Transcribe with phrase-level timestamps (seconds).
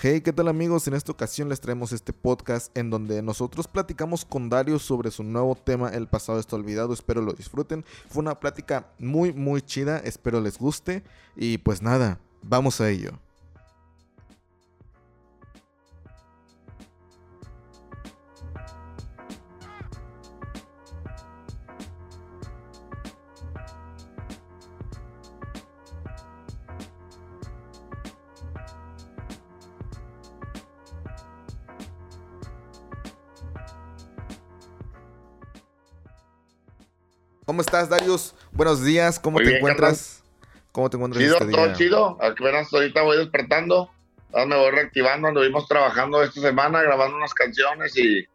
[0.00, 0.86] Hey, ¿qué tal amigos?
[0.86, 5.24] En esta ocasión les traemos este podcast en donde nosotros platicamos con Dario sobre su
[5.24, 7.84] nuevo tema El pasado está olvidado, espero lo disfruten.
[8.08, 11.02] Fue una plática muy muy chida, espero les guste
[11.34, 13.18] y pues nada, vamos a ello.
[37.82, 38.34] Estás, Darius?
[38.52, 40.24] Buenos días, ¿cómo te encuentras?
[40.72, 42.18] ¿Cómo te encuentras chido, este todo chido.
[42.20, 43.90] Apenas ahorita voy despertando,
[44.34, 48.26] me voy reactivando, anduvimos trabajando esta semana, grabando unas canciones y,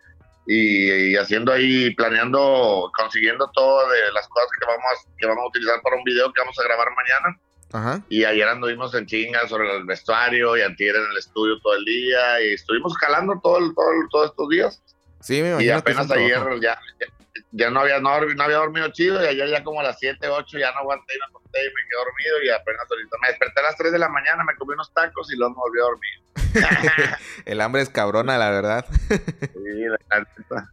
[0.48, 5.82] y, haciendo ahí, planeando, consiguiendo todo de las cosas que vamos, que vamos a utilizar
[5.82, 7.40] para un video que vamos a grabar mañana.
[7.74, 8.02] Ajá.
[8.08, 11.84] Y ayer anduvimos en chinga sobre el vestuario y antier en el estudio todo el
[11.84, 14.82] día y estuvimos jalando todo, todo, todos estos días.
[15.20, 15.74] Sí, me imagino.
[15.74, 17.08] Y apenas ayer ya, ya
[17.54, 20.72] no había, no, había dormido chido y ayer ya como a las 7, 8 ya
[20.72, 23.64] no aguanté y me acosté y me quedé dormido y apenas ahorita me desperté a
[23.64, 27.18] las 3 de la mañana, me comí unos tacos y luego me volví a dormir.
[27.46, 28.86] El hambre es cabrona, la verdad.
[29.10, 30.70] sí, la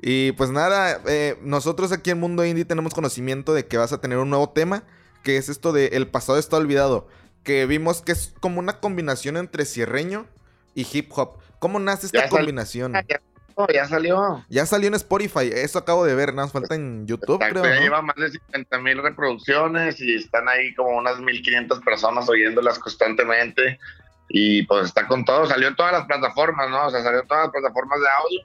[0.00, 4.00] Y pues nada, eh, nosotros aquí en Mundo Indie tenemos conocimiento de que vas a
[4.00, 4.84] tener un nuevo tema,
[5.22, 7.08] que es esto de El pasado está olvidado,
[7.44, 10.26] que vimos que es como una combinación entre cierreño
[10.74, 11.40] y hip hop.
[11.58, 12.94] ¿Cómo nace esta combinación?
[13.06, 13.20] ya
[13.88, 14.44] salió.
[14.48, 17.64] Ya salió en Spotify, eso acabo de ver, nada más falta en YouTube, creo.
[17.64, 22.78] Ya lleva más de 50 mil reproducciones y están ahí como unas 1500 personas oyéndolas
[22.78, 23.78] constantemente.
[24.28, 26.86] Y pues está con todo, salió en todas las plataformas, ¿no?
[26.86, 28.40] O sea, salió en todas las plataformas de audio.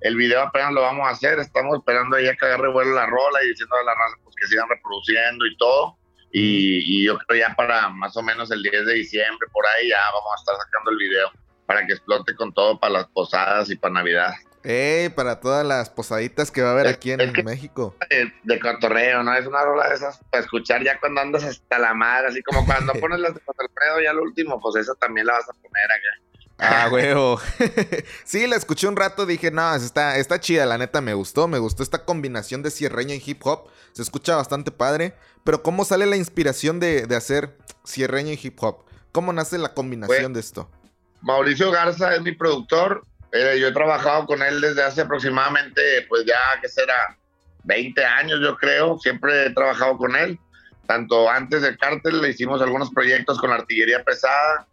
[0.00, 3.06] El video apenas lo vamos a hacer, estamos esperando ahí a que agarre vuelo la
[3.06, 5.96] rola y diciendo a la raza pues, que sigan reproduciendo y todo.
[6.32, 9.90] Y, y, yo creo ya para más o menos el 10 de diciembre, por ahí
[9.90, 11.30] ya vamos a estar sacando el video
[11.66, 14.32] para que explote con todo para las posadas y para Navidad.
[14.64, 15.08] ¡Ey!
[15.08, 17.96] Para todas las posaditas que va a haber aquí en México.
[18.08, 19.34] De, de, cotorreo, ¿no?
[19.34, 22.64] Es una rola de esas para escuchar ya cuando andas hasta la madre, así como
[22.64, 25.84] cuando pones las de Alfredo ya lo último, pues esa también la vas a poner
[25.84, 26.32] acá.
[26.58, 27.40] Ah, huevo.
[28.24, 31.58] sí, la escuché un rato, dije, no, está, está chida, la neta me gustó, me
[31.58, 36.06] gustó esta combinación de cierreño y hip hop, se escucha bastante padre, pero ¿cómo sale
[36.06, 38.84] la inspiración de, de hacer cierreño y hip hop?
[39.10, 40.70] ¿Cómo nace la combinación de esto?
[41.20, 46.24] Mauricio Garza es mi productor, eh, yo he trabajado con él desde hace aproximadamente, pues
[46.26, 47.16] ya, que será?
[47.64, 48.98] 20 años, yo creo.
[48.98, 50.38] Siempre he trabajado con él.
[50.86, 54.66] Tanto antes del cártel le hicimos algunos proyectos con artillería pesada.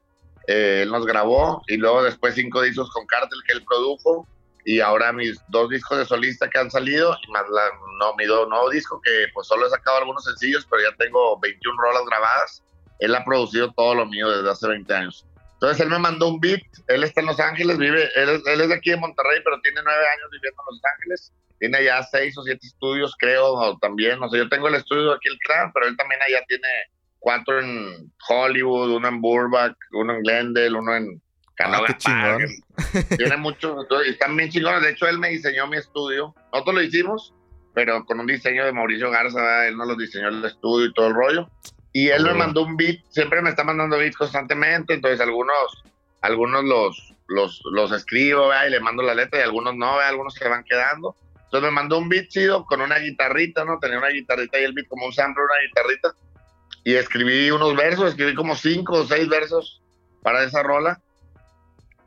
[0.47, 4.27] Eh, él nos grabó y luego después cinco discos con cártel que él produjo.
[4.65, 7.63] Y ahora mis dos discos de solista que han salido y más la,
[7.99, 11.81] no, mi nuevo disco que pues solo he sacado algunos sencillos, pero ya tengo 21
[11.81, 12.63] rolas grabadas.
[12.99, 15.25] Él ha producido todo lo mío desde hace 20 años.
[15.61, 18.73] Entonces él me mandó un beat, él está en Los Ángeles, vive, él, es de
[18.73, 21.33] aquí de Monterrey, pero tiene nueve años viviendo en Los Ángeles.
[21.59, 24.23] Tiene ya seis o siete estudios, creo, también.
[24.23, 26.67] O sea, yo tengo el estudio aquí, el Cran, pero él también allá tiene
[27.19, 31.21] cuatro en Hollywood, uno en Burbank, uno en Glendale, uno en
[31.55, 32.37] Canoga ah,
[33.17, 34.81] Tiene muchos, y están bien chingones.
[34.81, 36.33] De hecho, él me diseñó mi estudio.
[36.53, 37.33] Nosotros lo hicimos,
[37.73, 41.07] pero con un diseño de Mauricio Garza, él nos lo diseñó el estudio y todo
[41.07, 41.49] el rollo.
[41.99, 45.83] Y él me mandó un beat, siempre me está mandando beats constantemente, entonces algunos,
[46.21, 50.47] algunos los, los, los escribo y le mando la letra y algunos no, algunos se
[50.47, 51.17] van quedando.
[51.35, 53.79] Entonces me mandó un beat chido con una guitarrita, ¿no?
[53.79, 56.13] Tenía una guitarrita y el beat como un sample, una guitarrita.
[56.85, 59.81] Y escribí unos versos, escribí como cinco o seis versos
[60.23, 61.01] para esa rola.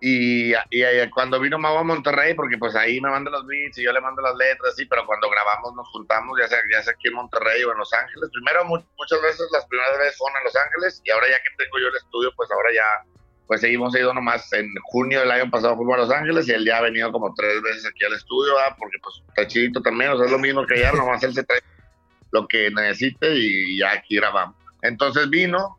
[0.04, 3.84] Y, y, cuando vino Mau a Monterrey, porque pues ahí me manda los beats y
[3.84, 6.92] yo le mando las letras, sí, pero cuando grabamos nos juntamos, ya sea, ya sea
[6.92, 8.28] aquí en Monterrey o en Los Ángeles.
[8.32, 11.78] Primero, muchas veces, las primeras veces fueron en Los Ángeles y ahora ya que tengo
[11.78, 13.14] yo el estudio, pues ahora ya,
[13.46, 14.52] pues seguimos ido nomás.
[14.52, 17.32] En junio del año pasado fuimos a Los Ángeles y él ya ha venido como
[17.36, 20.66] tres veces aquí al estudio, porque pues está chidito también, o sea, es lo mismo
[20.66, 21.60] que allá, nomás él se trae
[22.32, 24.56] lo que necesite y ya aquí grabamos.
[24.82, 25.78] Entonces vino,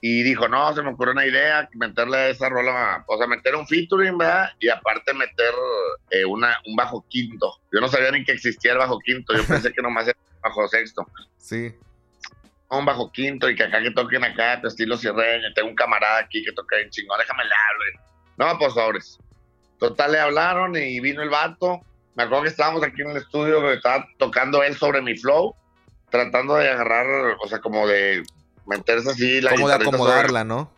[0.00, 3.66] y dijo, no, se me ocurrió una idea, meterle esa rola, o sea, meter un
[3.66, 4.50] featuring, ¿verdad?
[4.60, 5.52] Y aparte meter
[6.10, 7.60] eh, una, un bajo quinto.
[7.72, 10.68] Yo no sabía ni que existía el bajo quinto, yo pensé que nomás era bajo
[10.68, 11.06] sexto.
[11.36, 11.74] Sí.
[12.70, 16.20] Un bajo quinto y que acá que toquen acá, tu estilo sirreño, tengo un camarada
[16.20, 18.08] aquí que toca en chingón, déjame le hablo.
[18.36, 19.18] No, pues sobres.
[19.78, 21.80] Total, le hablaron y vino el vato.
[22.14, 25.54] Me acuerdo que estábamos aquí en el estudio, que estaba tocando él sobre mi flow,
[26.10, 28.22] tratando de agarrar, o sea, como de
[28.68, 30.72] meterse así la Como de acomodarla, ¿no?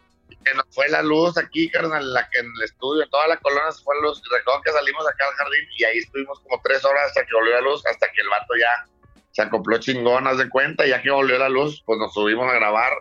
[0.45, 3.71] Que nos fue la luz aquí, carnal, la, en el estudio, en toda la colonia
[3.73, 4.23] se fue la luz.
[4.31, 7.55] Recuerdo que salimos acá al jardín y ahí estuvimos como tres horas hasta que volvió
[7.55, 8.89] la luz, hasta que el vato ya
[9.33, 10.87] se acopló chingonas de cuenta.
[10.87, 12.93] Y ya que volvió la luz, pues nos subimos a grabar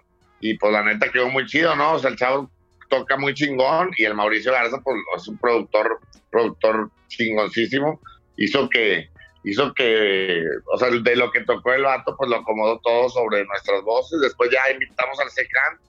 [0.42, 1.94] y pues la neta quedó muy chido, ¿no?
[1.94, 2.50] O sea, el chavo
[2.90, 6.00] toca muy chingón y el Mauricio Garza pues es un productor,
[6.32, 8.02] productor chingoncísimo,
[8.38, 9.10] hizo que,
[9.44, 13.46] hizo que, o sea, de lo que tocó el vato, pues lo acomodó todo sobre
[13.46, 14.20] nuestras voces.
[14.22, 15.80] Después ya invitamos al Secan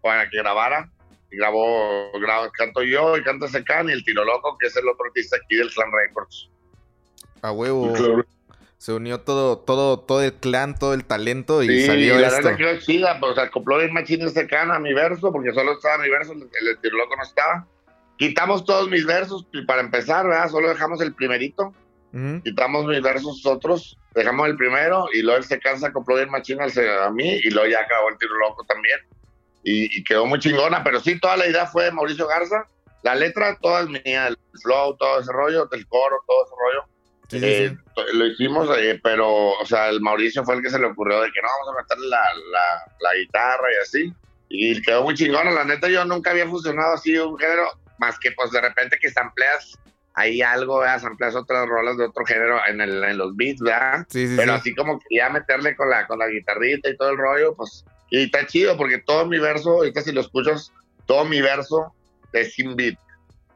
[0.00, 0.90] para que grabara.
[1.32, 4.88] Y grabó, grabó, canto yo y canta Secan y el Tiro Loco, que es el
[4.88, 6.50] otro artista aquí del Clan Records.
[7.42, 7.94] A huevo.
[8.78, 12.48] Se unió todo, todo, todo el clan, todo el talento y salió la esto.
[12.56, 16.32] Sí, chida, pues, acopló bien machín Secan a mi verso, porque solo estaba mi verso,
[16.32, 17.66] el, el Tiro Loco no estaba.
[18.16, 20.48] Quitamos todos mis versos para empezar, ¿verdad?
[20.48, 21.74] Solo dejamos el primerito
[22.42, 26.66] Quitamos mis versos otros, dejamos el primero y luego él se cansa, compró bien machina
[27.04, 28.98] a mí y luego ya acabó el tiro loco también.
[29.62, 32.66] Y, quedó muy chingona, pero sí, toda la idea fue de Mauricio Garza.
[33.02, 36.90] La letra toda es mía, el flow, todo ese rollo, el coro, todo ese rollo.
[37.32, 37.76] Eh,
[38.14, 41.30] lo hicimos, eh, pero, o sea, el Mauricio fue el que se le ocurrió de
[41.30, 44.12] que no, vamos a meterle la, la, la guitarra y así.
[44.48, 45.50] Y quedó muy chingona.
[45.52, 47.68] La neta, yo nunca había funcionado así un género,
[47.98, 49.78] más que pues de repente que sampleas
[50.20, 51.00] hay algo, ¿verdad?
[51.00, 54.06] Sampleas otras rolas de otro género en, el, en los beats, ¿verdad?
[54.08, 57.10] Sí, sí, Pero así como que ya meterle con la, con la guitarrita y todo
[57.10, 60.72] el rollo, pues, y está chido porque todo mi verso, ahorita si lo escuchas,
[61.06, 61.94] todo mi verso
[62.32, 62.98] es sin beat.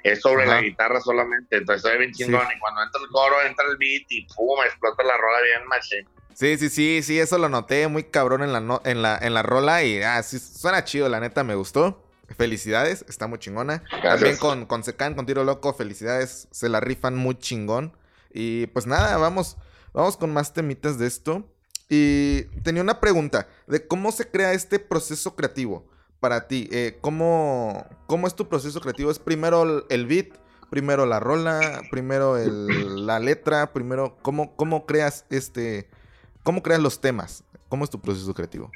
[0.03, 2.47] Es sobre la guitarra solamente, entonces estoy bien chingón.
[2.55, 6.07] Y cuando entra el coro, entra el beat y pum, explota la rola bien machine.
[6.35, 9.43] Sí, sí, sí, sí, eso lo noté muy cabrón en la, en la, en la
[9.43, 12.04] rola y ah, sí, suena chido, la neta me gustó.
[12.37, 13.83] Felicidades, está muy chingona.
[14.03, 17.97] También con, con Secan, con Tiro Loco, felicidades, se la rifan muy chingón.
[18.33, 19.57] Y pues nada, vamos,
[19.93, 21.49] vamos con más temitas de esto.
[21.89, 25.89] Y tenía una pregunta de cómo se crea este proceso creativo
[26.19, 26.69] para ti.
[26.73, 29.11] Eh, ¿cómo, ¿Cómo es tu proceso creativo?
[29.11, 30.29] ¿Es primero el beat,
[30.71, 35.89] primero la rola, primero la letra, primero cómo, cómo creas este,
[36.43, 37.45] cómo creas los temas?
[37.69, 38.73] ¿Cómo es tu proceso creativo?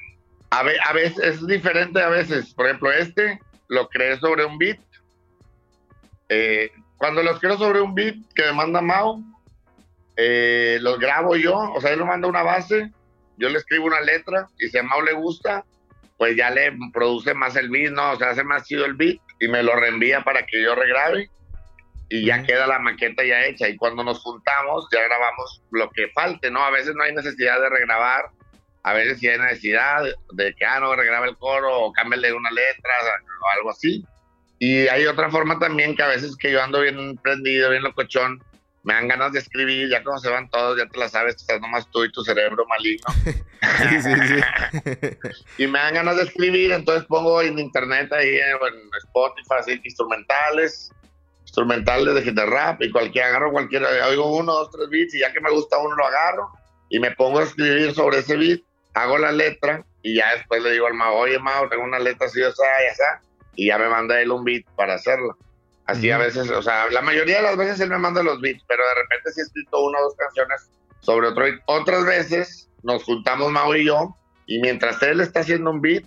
[0.51, 2.53] A, a veces es diferente a veces.
[2.55, 4.81] Por ejemplo, este lo creé sobre un beat.
[6.29, 9.23] Eh, cuando los creo sobre un beat que me manda Mao,
[10.17, 12.91] eh, los grabo yo, o sea, él me manda una base,
[13.37, 15.65] yo le escribo una letra y si a Mao le gusta,
[16.17, 18.13] pues ya le produce más el beat, ¿no?
[18.13, 21.31] O sea, hace más chido el beat y me lo reenvía para que yo regrabe
[22.09, 23.69] y ya queda la maqueta ya hecha.
[23.69, 26.65] Y cuando nos juntamos, ya grabamos lo que falte, ¿no?
[26.65, 28.31] A veces no hay necesidad de regrabar
[28.83, 30.03] a veces si hay necesidad
[30.33, 32.93] de que, ah, no, regraba el coro o cámbiale una letra
[33.43, 34.05] o algo así.
[34.59, 38.43] Y hay otra forma también que a veces que yo ando bien prendido, bien locochón,
[38.89, 41.61] me dan ganas de escribir, ya como se van todos, ya te la sabes, estás
[41.61, 43.07] nomás tú y tu cerebro maligno.
[43.25, 45.19] sí, sí, sí.
[45.63, 50.91] y me dan ganas de escribir, entonces pongo en internet ahí en Spotify, así, instrumentales,
[51.43, 55.33] instrumentales de hit rap, y cualquier, agarro cualquier, oigo uno, dos, tres beats, y ya
[55.33, 56.51] que me gusta uno lo agarro,
[56.89, 58.61] y me pongo a escribir sobre ese beat,
[59.03, 62.27] hago la letra y ya después le digo al Mao, oye Mao, tengo una letra
[62.27, 63.21] así, o sea, ya está,
[63.55, 65.37] y ya me manda él un beat para hacerlo.
[65.87, 68.63] Así a veces, o sea, la mayoría de las veces él me manda los beats,
[68.69, 71.47] pero de repente sí he escrito una o dos canciones sobre otro.
[71.67, 74.15] Otras veces nos juntamos Mao y yo,
[74.47, 76.05] y mientras él está haciendo un beat,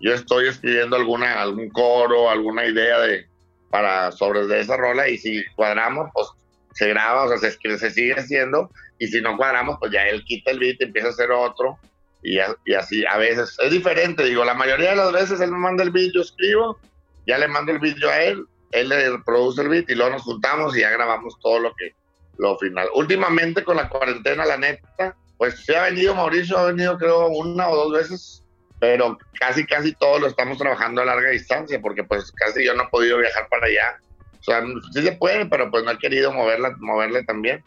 [0.00, 3.26] yo estoy escribiendo alguna, algún coro, alguna idea de
[3.70, 6.28] para sobre de esa rola, y si cuadramos, pues
[6.74, 10.24] se graba, o sea, se, se sigue haciendo, y si no cuadramos, pues ya él
[10.24, 11.78] quita el beat, empieza a hacer otro,
[12.22, 12.38] y,
[12.74, 15.90] así a veces es diferente, digo, la mayoría de las veces él me manda el
[15.90, 16.78] beat, yo escribo,
[17.26, 20.12] ya le mando el beat yo a él, él le produce el beat y luego
[20.12, 21.94] nos juntamos y ya grabamos todo lo que,
[22.38, 22.88] lo final.
[22.94, 27.68] Últimamente con la cuarentena, la neta, pues se ha venido Mauricio, ha venido creo una
[27.68, 28.44] o dos veces,
[28.80, 32.84] pero casi, casi todo lo estamos trabajando a larga distancia, porque pues casi yo no
[32.84, 34.00] he podido viajar para allá.
[34.40, 37.62] O sea, sí se puede, pero pues no he querido moverla, moverle también.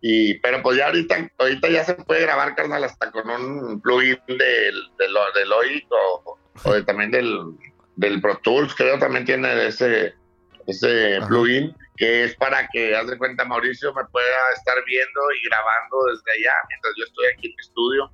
[0.00, 4.18] Y, pero pues ya ahorita, ahorita ya se puede grabar, carnal, hasta con un plugin
[4.28, 5.52] del, del, del
[5.90, 7.56] o, o también del,
[7.96, 10.14] del Pro Tools, creo también tiene ese,
[10.66, 15.48] ese plugin, que es para que, haz de cuenta, Mauricio me pueda estar viendo y
[15.48, 18.10] grabando desde allá, mientras yo estoy aquí en mi estudio.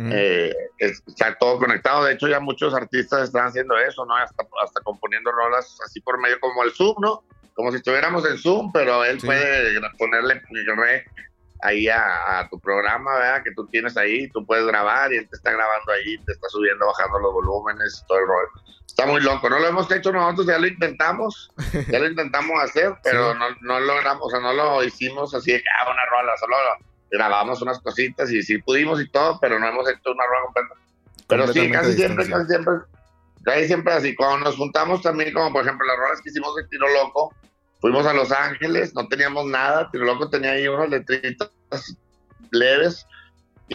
[0.00, 2.04] Eh, está todo conectado.
[2.04, 4.14] De hecho, ya muchos artistas están haciendo eso, ¿no?
[4.14, 7.24] Hasta, hasta componiendo rolas así por medio como el Zoom, ¿no?
[7.58, 10.40] Como si estuviéramos en Zoom, pero él puede ponerle
[10.76, 11.04] re
[11.62, 13.42] ahí a, tu programa, ¿verdad?
[13.42, 16.48] Que tú tienes ahí, tú puedes grabar y él te está grabando ahí, te está
[16.50, 18.48] subiendo, bajando los volúmenes, todo el rollo.
[18.86, 21.50] Está muy loco, no lo hemos hecho nosotros, ya lo intentamos,
[21.88, 25.58] ya lo intentamos hacer, pero no, no logramos, o sea, no lo hicimos así de
[25.58, 26.54] que, ah, una rola, solo
[27.10, 30.74] grabamos unas cositas y sí pudimos y todo, pero no hemos hecho una rola completa.
[31.26, 32.74] Pero sí, casi siempre, casi siempre,
[33.42, 34.14] casi siempre así.
[34.14, 37.34] Cuando nos juntamos también, como por ejemplo las rolas que hicimos de Tiro Loco,
[37.80, 41.50] Fuimos a Los Ángeles, no teníamos nada, pero loco tenía ahí unas letritas
[42.50, 43.06] leves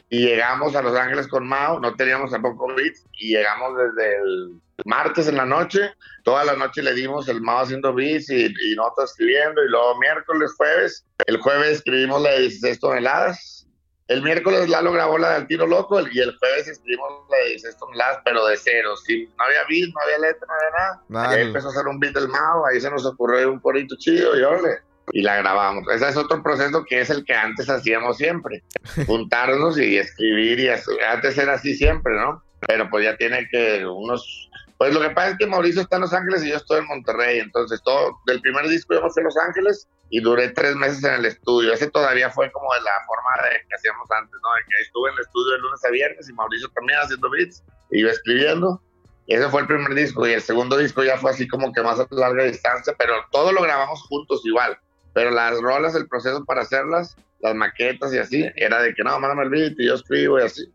[0.09, 4.61] Y llegamos a Los Ángeles con Mao, no teníamos tampoco beats, y llegamos desde el
[4.85, 5.91] martes en la noche,
[6.23, 9.99] toda la noche le dimos el Mao haciendo beats y, y notas escribiendo, y luego
[9.99, 13.62] miércoles, jueves, el jueves escribimos la de 16 toneladas,
[14.07, 17.77] el miércoles Lalo grabó la del tiro loco y el jueves escribimos la de 16
[17.77, 21.29] toneladas, pero de cero, sí, no había beat, no había letra, no había nada.
[21.31, 24.37] Ahí empezó a hacer un beat del Mao, ahí se nos ocurrió un corito chido
[24.37, 24.79] y ole
[25.11, 25.83] y la grabamos.
[25.93, 28.63] Ese es otro proceso que es el que antes hacíamos siempre,
[29.07, 32.43] juntarnos y escribir y antes era así siempre, ¿no?
[32.65, 34.49] Pero pues ya tiene que unos...
[34.77, 36.87] Pues lo que pasa es que Mauricio está en Los Ángeles y yo estoy en
[36.87, 41.13] Monterrey, entonces todo, del primer disco íbamos a Los Ángeles y duré tres meses en
[41.13, 41.73] el estudio.
[41.73, 44.49] Ese todavía fue como de la forma de que hacíamos antes, ¿no?
[44.55, 47.63] De que estuve en el estudio de lunes a viernes y Mauricio también haciendo beats,
[47.91, 48.81] y iba escribiendo.
[49.27, 51.99] Ese fue el primer disco y el segundo disco ya fue así como que más
[51.99, 54.77] a larga distancia, pero todo lo grabamos juntos igual.
[55.13, 59.19] Pero las rolas, el proceso para hacerlas, las maquetas y así, era de que no,
[59.19, 60.73] mándame el beat y yo escribo y así.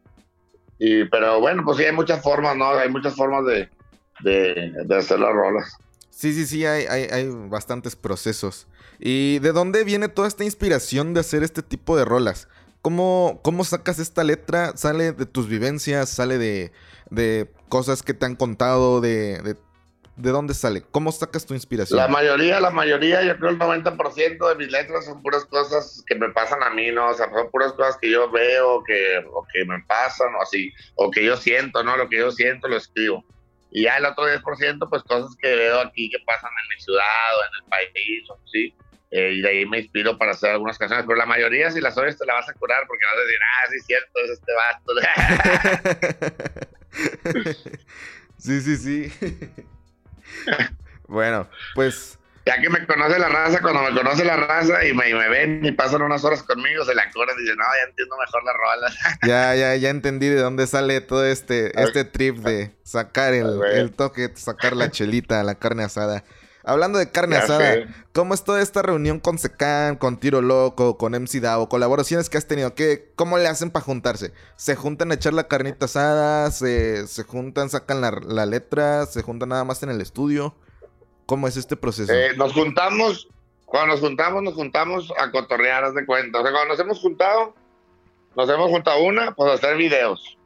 [0.78, 2.70] Y, pero bueno, pues sí, hay muchas formas, ¿no?
[2.70, 3.68] Hay muchas formas de,
[4.20, 5.76] de, de hacer las rolas.
[6.10, 8.66] Sí, sí, sí, hay, hay, hay, bastantes procesos.
[8.98, 12.48] ¿Y de dónde viene toda esta inspiración de hacer este tipo de rolas?
[12.82, 14.76] ¿Cómo, cómo sacas esta letra?
[14.76, 16.08] ¿Sale de tus vivencias?
[16.08, 16.72] ¿Sale de,
[17.10, 19.00] de cosas que te han contado?
[19.00, 19.56] De, de
[20.18, 20.82] ¿De dónde sale?
[20.90, 21.96] ¿Cómo sacas tu inspiración?
[21.96, 26.16] La mayoría, la mayoría, yo creo el 90% de mis letras son puras cosas que
[26.16, 27.10] me pasan a mí, ¿no?
[27.10, 30.72] O sea, son puras cosas que yo veo, que, o que me pasan, o así,
[30.96, 31.96] o que yo siento, ¿no?
[31.96, 33.24] Lo que yo siento lo escribo.
[33.70, 37.36] Y ya el otro 10%, pues cosas que veo aquí que pasan en mi ciudad
[37.36, 38.74] o en el país, o sí.
[39.10, 41.96] Eh, y de ahí me inspiro para hacer algunas canciones, pero la mayoría si las
[41.96, 44.52] oyes te la vas a curar porque vas a decir, ah, sí, cierto, es este
[44.54, 44.92] vato.
[48.38, 49.10] sí, sí, sí.
[51.08, 52.18] bueno, pues.
[52.48, 55.66] Ya que me conoce la raza, cuando me conoce la raza y me, me ven
[55.66, 58.52] y pasan unas horas conmigo, se la acuerdan y dicen, no, ya entiendo mejor la
[58.54, 58.92] rola.
[59.26, 63.92] ya, ya, ya entendí de dónde sale todo este, este trip de sacar el, el
[63.92, 66.24] toque, sacar la chelita, la carne asada.
[66.64, 71.12] Hablando de carne asada, ¿cómo es toda esta reunión con Secan, con Tiro Loco, con
[71.12, 72.74] MC Dao, colaboraciones que has tenido?
[72.74, 74.32] ¿Qué, ¿Cómo le hacen para juntarse?
[74.56, 76.50] ¿Se juntan a echar la carnita asada?
[76.50, 79.04] ¿Se, se juntan, sacan la, la, letra?
[79.04, 80.56] ¿Se juntan nada más en el estudio?
[81.28, 82.10] ¿Cómo es este proceso?
[82.10, 83.28] Eh, nos juntamos,
[83.66, 86.40] cuando nos juntamos, nos juntamos a cotorrear, haz de cuenta.
[86.40, 87.54] O sea, cuando nos hemos juntado,
[88.34, 90.38] nos hemos juntado una, pues a hacer videos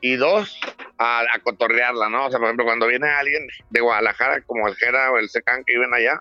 [0.00, 0.56] y dos,
[0.98, 2.26] a, a, cotorrearla, ¿no?
[2.26, 5.64] O sea, por ejemplo, cuando viene alguien de Guadalajara, como el Jera o el Secan
[5.64, 6.20] que viven allá,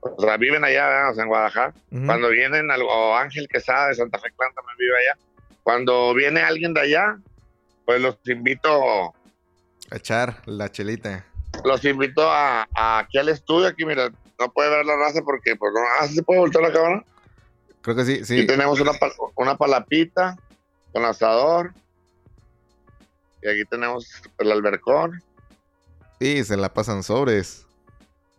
[0.00, 4.20] o sea, viven allá, o sea, en Guadalajara, cuando vienen, o Ángel Quesada de Santa
[4.20, 5.18] Fe Clan también vive allá,
[5.64, 7.18] cuando viene alguien de allá,
[7.84, 9.12] pues los invito
[9.90, 11.26] a echar la chelita.
[11.64, 15.56] Los invito a, a, aquí al estudio, aquí mira, no puede ver la raza porque,
[15.56, 17.04] pues, no, ah, ¿se puede voltear la cámara?
[17.82, 18.40] Creo que sí, sí.
[18.40, 18.92] Y tenemos una,
[19.36, 20.36] una palapita
[20.92, 21.72] con asador,
[23.42, 25.22] y aquí tenemos el albercón.
[26.18, 27.66] Y se la pasan sobres.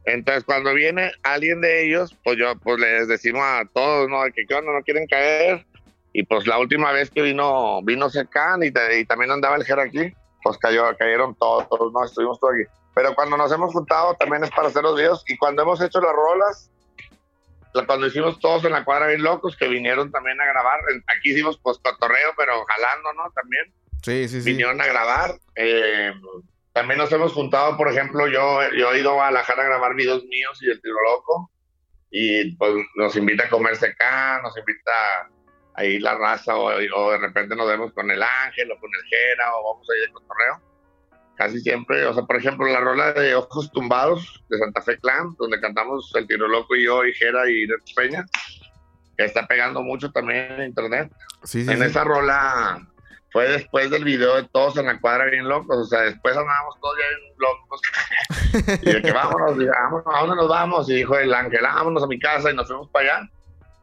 [0.06, 4.24] Entonces, cuando viene alguien de ellos, pues yo pues les decimos a todos, ¿no?
[4.34, 5.66] Que qué onda, no quieren caer.
[6.14, 9.80] Y pues la última vez que vino, vino Secan y, y también andaba el Ger
[9.80, 12.77] aquí, pues cayó, cayeron todos, todos, no, estuvimos todos aquí.
[12.98, 15.24] Pero cuando nos hemos juntado también es para hacer los videos.
[15.28, 16.72] Y cuando hemos hecho las rolas,
[17.86, 20.80] cuando hicimos todos en la cuadra bien locos, que vinieron también a grabar,
[21.16, 23.32] aquí hicimos pues cotorreo, pero jalando, ¿no?
[23.36, 24.50] También Sí, sí, sí.
[24.50, 25.36] Vinieron a grabar.
[25.56, 26.12] Eh,
[26.74, 30.24] también nos hemos juntado, por ejemplo, yo, yo he ido a Guadalajara a grabar videos
[30.26, 31.52] míos y el tiro loco.
[32.10, 35.30] Y pues nos invita a comerse acá, nos invita
[35.76, 39.08] a ir la raza, o, de repente nos vemos con el Ángel o con el
[39.08, 40.67] Jera, o vamos a ir de cotorreo.
[41.38, 45.36] Casi siempre, o sea, por ejemplo, la rola de Ojos Tumbados de Santa Fe Clan,
[45.38, 48.26] donde cantamos el tiro loco y yo, y Jera y Red Peña,
[49.16, 51.12] que está pegando mucho también en internet.
[51.44, 51.84] Sí, sí, en sí.
[51.84, 52.88] esa rola
[53.32, 56.76] fue después del video de todos en la cuadra bien locos, o sea, después andábamos
[56.82, 57.82] todos bien locos.
[58.82, 60.90] y de que vámonos, vámonos, ¿a dónde nos vamos?
[60.90, 63.30] Y dijo el ángel, vámonos a mi casa y nos fuimos para allá.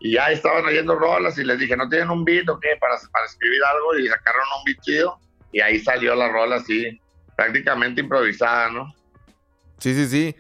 [0.01, 2.71] Y ya estaban oyendo rolas y les dije, ¿no tienen un beat o qué?
[2.81, 5.19] Para, para escribir algo y sacaron un beat chido.
[5.53, 7.01] Y ahí salió la rola así,
[7.37, 8.95] prácticamente improvisada, ¿no?
[9.79, 10.37] Sí, sí, sí.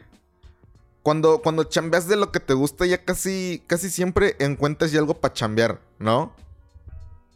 [1.03, 5.21] Cuando, cuando chambeas de lo que te gusta, ya casi, casi siempre encuentras ya algo
[5.21, 6.35] para chambear, ¿no?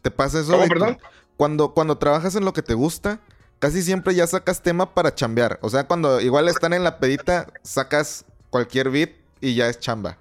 [0.01, 0.53] ¿Te pasa eso?
[0.53, 0.97] ¿Cómo, perdón?
[1.37, 3.19] cuando, cuando trabajas en lo que te gusta,
[3.59, 5.59] casi siempre ya sacas tema para chambear.
[5.61, 10.17] O sea, cuando igual están en la pedita, sacas cualquier beat y ya es chamba.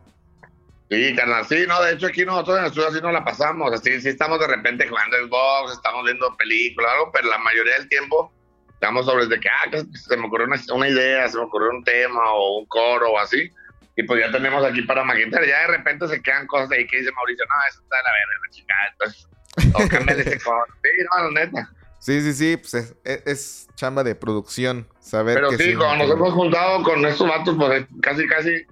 [0.91, 3.73] Sí, carnal, sí, no, de hecho aquí nosotros en el estudio así no la pasamos,
[3.73, 7.75] así sí estamos de repente jugando el box, estamos viendo películas, algo, pero la mayoría
[7.75, 8.33] del tiempo
[8.79, 11.71] estamos sobre de que, ah, que se me ocurrió una, una, idea, se me ocurrió
[11.71, 13.51] un tema o un coro o así,
[13.97, 16.99] y pues ya tenemos aquí para maquetar, ya de repente se quedan cosas ahí que
[16.99, 19.29] dice Mauricio, no, eso está de la verga, la chingada, entonces
[19.75, 20.69] o cámbiale ese color.
[20.83, 21.71] Sí, no, neta.
[21.99, 26.85] Sí, sí, sí, pues es, chamba de producción, saber Pero sí, cuando nos hemos juntado
[26.85, 28.65] con estos vatos, pues casi, casi,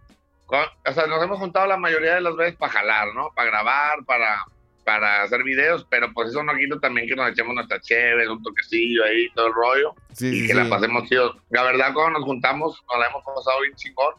[0.46, 3.32] o sea, nos hemos juntado la mayoría de las veces para jalar, ¿no?
[3.34, 4.44] Para grabar, para,
[4.87, 8.40] para hacer videos, pero pues eso no quita también que nos echemos nuestra chévere, un
[8.40, 11.35] toquecillo ahí, todo el rollo, y que la pasemos chido.
[11.50, 14.14] La verdad, cuando nos juntamos, nos la hemos pasado bien chingón.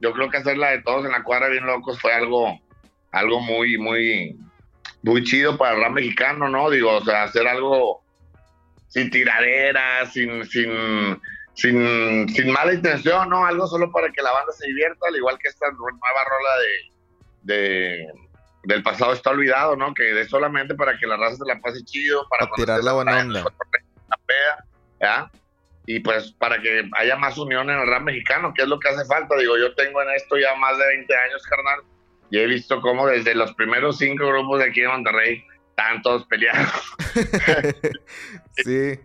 [0.00, 2.58] Yo creo que hacer la de todos en la cuadra bien locos fue algo,
[3.12, 4.36] algo muy, muy,
[5.04, 6.70] muy chido para el rap mexicano, ¿no?
[6.70, 8.02] Digo, o sea, hacer algo
[8.88, 11.20] sin tiraderas, sin, sin,
[11.54, 13.46] sin, sin mala intención, ¿no?
[13.46, 16.50] Algo solo para que la banda se divierta, al igual que esta nueva rola
[17.44, 18.29] de, de
[18.62, 19.94] del pasado está olvidado, ¿no?
[19.94, 23.20] Que es solamente para que la raza se la pase chido, para, tirar la buena
[23.20, 23.44] onda.
[24.08, 24.64] La peda,
[25.00, 25.30] ¿ya?
[25.86, 28.88] Y pues para que haya más unión en el rap mexicano, que es lo que
[28.88, 29.36] hace falta.
[29.36, 31.80] Digo, yo tengo en esto ya más de 20 años, carnal,
[32.30, 36.26] y he visto cómo desde los primeros cinco grupos de aquí de Monterrey están todos
[36.26, 36.94] peleados.
[38.64, 39.00] sí.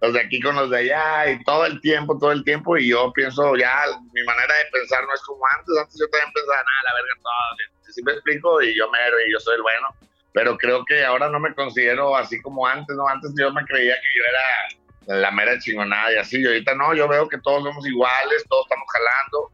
[0.00, 2.76] Los de aquí con los de allá y todo el tiempo, todo el tiempo.
[2.76, 5.76] Y yo pienso ya, mi manera de pensar no es como antes.
[5.76, 7.77] Antes yo también pensaba, nada, la verga, todo.
[7.88, 9.88] Si me explico, y yo me y yo soy el bueno.
[10.32, 13.08] Pero creo que ahora no me considero así como antes, ¿no?
[13.08, 16.40] Antes yo me creía que yo era la mera chingonada y así.
[16.40, 19.52] Y ahorita no, yo veo que todos somos iguales, todos estamos jalando,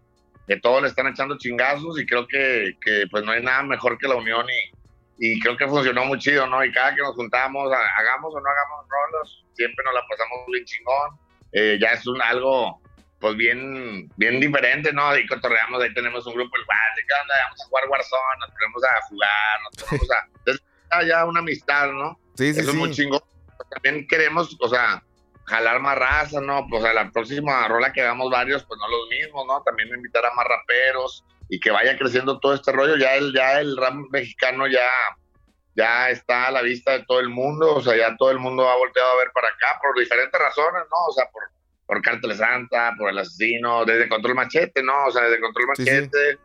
[0.48, 3.98] que todos le están echando chingazos y creo que, que pues no hay nada mejor
[3.98, 4.74] que la unión y,
[5.18, 6.64] y creo que funcionó muy chido, ¿no?
[6.64, 10.64] Y cada que nos juntamos, hagamos o no hagamos rolos, siempre nos la pasamos bien
[10.64, 11.18] chingón.
[11.52, 12.80] Eh, ya es un algo,
[13.24, 15.08] pues bien, bien diferente, ¿no?
[15.08, 17.34] Ahí cotorreamos, ahí tenemos un grupo, el ¿de qué onda?
[17.44, 20.28] Vamos a jugar Warzone, nos ponemos a jugar, nos ponemos a...
[20.40, 20.64] Entonces,
[21.08, 22.20] ya una amistad, ¿no?
[22.36, 23.22] Sí, sí, Eso es muy chingón.
[23.70, 25.02] También queremos, o sea,
[25.46, 26.66] jalar más raza, ¿no?
[26.68, 29.62] Pues a la próxima rola que hagamos varios, pues no los mismos, ¿no?
[29.62, 32.98] También invitar a más raperos, y que vaya creciendo todo este rollo.
[32.98, 34.90] Ya el, ya el rap mexicano ya,
[35.74, 38.68] ya está a la vista de todo el mundo, o sea, ya todo el mundo
[38.68, 41.06] ha volteado a ver para acá por diferentes razones, ¿no?
[41.08, 41.53] O sea, por,
[41.86, 45.06] por Cártel Santa, por el asesino, desde Control Machete, ¿no?
[45.06, 46.38] O sea, desde Control Machete.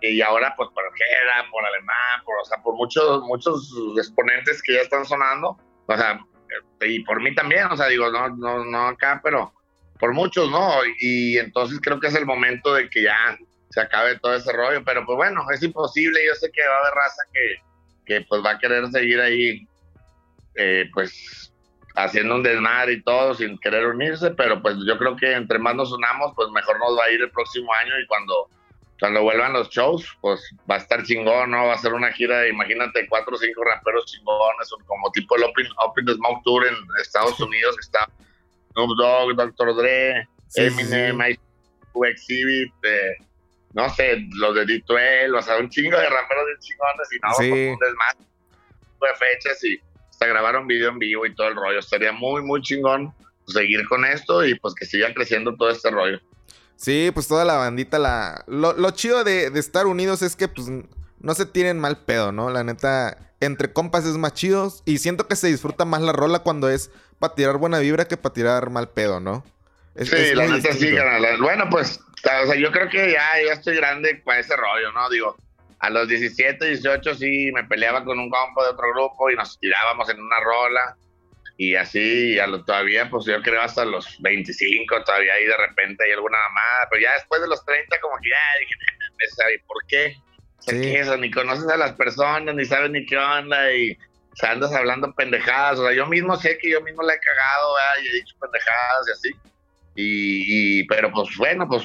[0.00, 4.74] Y ahora, pues, por Ojera, por Alemán, por, o sea, por muchos, muchos exponentes que
[4.74, 5.56] ya están sonando.
[5.86, 6.18] O sea,
[6.80, 9.52] y por mí también, o sea, digo, no, no, no acá, pero
[9.98, 10.80] por muchos, ¿no?
[10.98, 13.38] Y entonces creo que es el momento de que ya
[13.70, 16.80] se acabe todo ese rollo, pero pues bueno, es imposible, yo sé que va a
[16.80, 17.54] haber raza que,
[18.04, 19.66] que pues va a querer seguir ahí,
[20.56, 21.51] eh, pues
[21.94, 25.74] haciendo un desmadre y todo sin querer unirse, pero pues yo creo que entre más
[25.74, 28.48] nos unamos, pues mejor nos va a ir el próximo año y cuando,
[28.98, 31.66] cuando vuelvan los shows, pues va a estar chingón, ¿no?
[31.66, 35.66] Va a ser una gira, imagínate, cuatro o cinco raperos chingones, como tipo el Open,
[35.84, 38.08] Open the Smoke Tour en Estados Unidos, que está
[38.72, 39.76] Snoop Dogg, Dr.
[39.76, 41.38] Dre, Eminem, sí.
[42.04, 43.16] Exhibit, eh,
[43.74, 47.34] no sé, los de Dituel, o sea, un chingo de raperos de chingones y no,
[47.34, 47.50] sí.
[47.50, 48.32] pues, un desmadre
[49.00, 49.80] de fechas y
[50.22, 51.82] hasta grabar un video en vivo y todo el rollo.
[51.82, 53.12] Sería muy, muy chingón
[53.46, 56.20] seguir con esto y pues que siga creciendo todo este rollo.
[56.76, 58.44] Sí, pues toda la bandita, la...
[58.46, 60.68] Lo, lo chido de, de, estar unidos es que pues
[61.18, 62.50] no se tienen mal pedo, ¿no?
[62.50, 66.40] La neta, entre compas es más chido y siento que se disfruta más la rola
[66.40, 69.44] cuando es para tirar buena vibra que para tirar mal pedo, ¿no?
[69.94, 70.90] Es, sí, es la neta sí,
[71.40, 75.08] Bueno, pues o sea, yo creo que ya, ya estoy grande para ese rollo, ¿no?
[75.10, 75.36] Digo,
[75.82, 79.58] a los 17, 18 sí me peleaba con un compa de otro grupo y nos
[79.58, 80.96] tirábamos en una rola.
[81.58, 86.04] Y así, a lo, todavía, pues yo creo hasta los 25, todavía ahí de repente
[86.04, 86.88] hay alguna mamada.
[86.88, 90.16] Pero ya después de los 30, como que ya dije, ¿por qué?
[90.60, 90.94] Sí.
[90.94, 91.16] eso?
[91.16, 95.12] Ni conoces a las personas, ni sabes ni qué onda, y o sea, andas hablando
[95.16, 95.80] pendejadas.
[95.80, 98.04] O sea, yo mismo sé que yo mismo la he cagado, ¿verdad?
[98.04, 99.28] y he dicho pendejadas y así.
[99.96, 101.82] Y, y, pero pues bueno, pues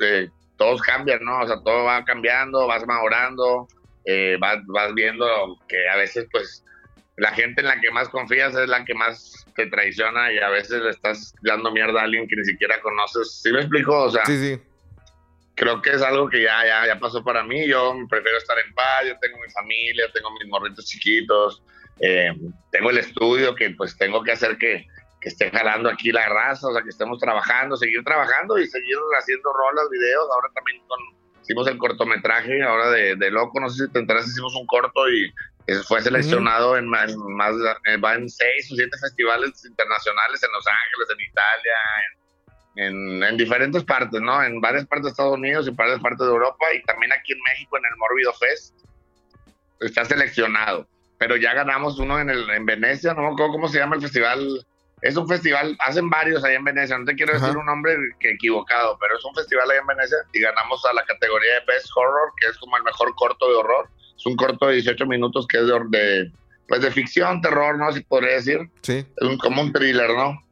[0.00, 1.40] eh, todos cambian, ¿no?
[1.40, 3.68] O sea, todo va cambiando, vas mejorando,
[4.04, 5.26] eh, vas, vas viendo
[5.68, 6.64] que a veces, pues,
[7.16, 10.48] la gente en la que más confías es la que más te traiciona y a
[10.48, 13.40] veces le estás dando mierda a alguien que ni siquiera conoces.
[13.42, 14.04] ¿Sí me explico?
[14.04, 14.60] O sea, sí, sí.
[15.54, 17.68] creo que es algo que ya, ya, ya pasó para mí.
[17.68, 21.62] Yo prefiero estar en paz, yo tengo mi familia, tengo mis morritos chiquitos,
[22.00, 22.32] eh,
[22.72, 24.86] tengo el estudio que pues tengo que hacer que,
[25.24, 28.98] que esté jalando aquí la raza, o sea, que estemos trabajando, seguir trabajando y seguir
[29.18, 30.28] haciendo rolas, videos.
[30.30, 30.98] Ahora también con,
[31.40, 35.08] hicimos el cortometraje, ahora de, de Loco, no sé si te enteras, hicimos un corto
[35.08, 35.32] y
[35.88, 37.10] fue seleccionado en, más,
[37.86, 41.76] eh, va en seis o siete festivales internacionales en Los Ángeles, en Italia,
[42.76, 44.42] en, en, diferentes partes, ¿no?
[44.42, 47.38] En varias partes de Estados Unidos y varias partes de Europa y también aquí en
[47.50, 48.74] México en el Morbido Fest.
[49.80, 53.78] Está seleccionado, pero ya ganamos uno en, el, en Venecia, no me acuerdo cómo se
[53.78, 54.66] llama el festival
[55.04, 58.30] es un festival, hacen varios ahí en Venecia, no te quiero decir un nombre que
[58.30, 61.88] equivocado, pero es un festival ahí en Venecia y ganamos a la categoría de Best
[61.94, 63.90] Horror, que es como el mejor corto de horror.
[64.16, 66.32] Es un corto de 18 minutos que es de,
[66.66, 67.92] pues de ficción, terror, ¿no?
[67.92, 68.70] Si podría decir.
[68.80, 69.04] Sí.
[69.20, 70.42] Un, como un thriller, ¿no?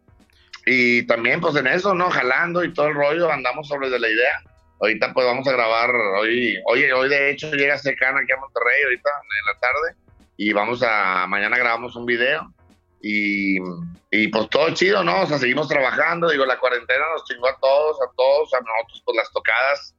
[0.66, 2.10] Y también, pues en eso, ¿no?
[2.10, 4.42] Jalando y todo el rollo, andamos sobre de la idea.
[4.82, 8.82] Ahorita, pues vamos a grabar, hoy, hoy, hoy de hecho llega Secana aquí a Monterrey,
[8.84, 9.96] ahorita en la tarde,
[10.36, 12.52] y vamos a, mañana grabamos un video.
[13.02, 13.56] Y,
[14.10, 15.22] y pues todo chido, ¿no?
[15.22, 19.02] O sea, seguimos trabajando, digo, la cuarentena nos chingó a todos, a todos, a nosotros,
[19.04, 19.94] pues las tocadas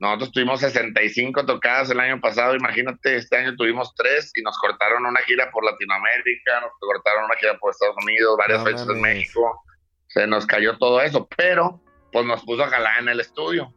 [0.00, 5.04] nosotros tuvimos 65 tocadas el año pasado, imagínate, este año tuvimos tres y nos cortaron
[5.04, 9.60] una gira por Latinoamérica, nos cortaron una gira por Estados Unidos, varias fechas en México,
[10.06, 13.74] se nos cayó todo eso, pero pues nos puso a jalar en el estudio.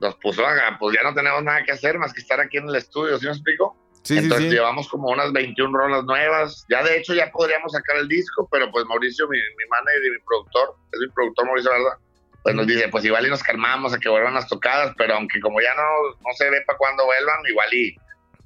[0.00, 2.68] Nos puso a, pues ya no tenemos nada que hacer más que estar aquí en
[2.68, 3.76] el estudio, ¿sí me explico?
[4.04, 6.64] Sí, Entonces llevamos como unas 21 rolas nuevas.
[6.68, 10.10] Ya de hecho ya podríamos sacar el disco, pero pues Mauricio, mi, mi manager y
[10.10, 11.98] mi productor, es mi productor Mauricio, ¿verdad?
[12.44, 15.40] pues nos dice, pues igual y nos calmamos a que vuelvan las tocadas, pero aunque
[15.40, 15.82] como ya no,
[16.20, 17.96] no se ve para cuándo vuelvan, igual y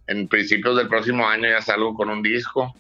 [0.07, 2.73] en principios del próximo año ya salgo con un disco.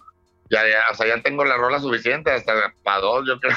[0.49, 3.57] Ya, ya, o sea, ya tengo la rola suficiente hasta para dos, yo creo.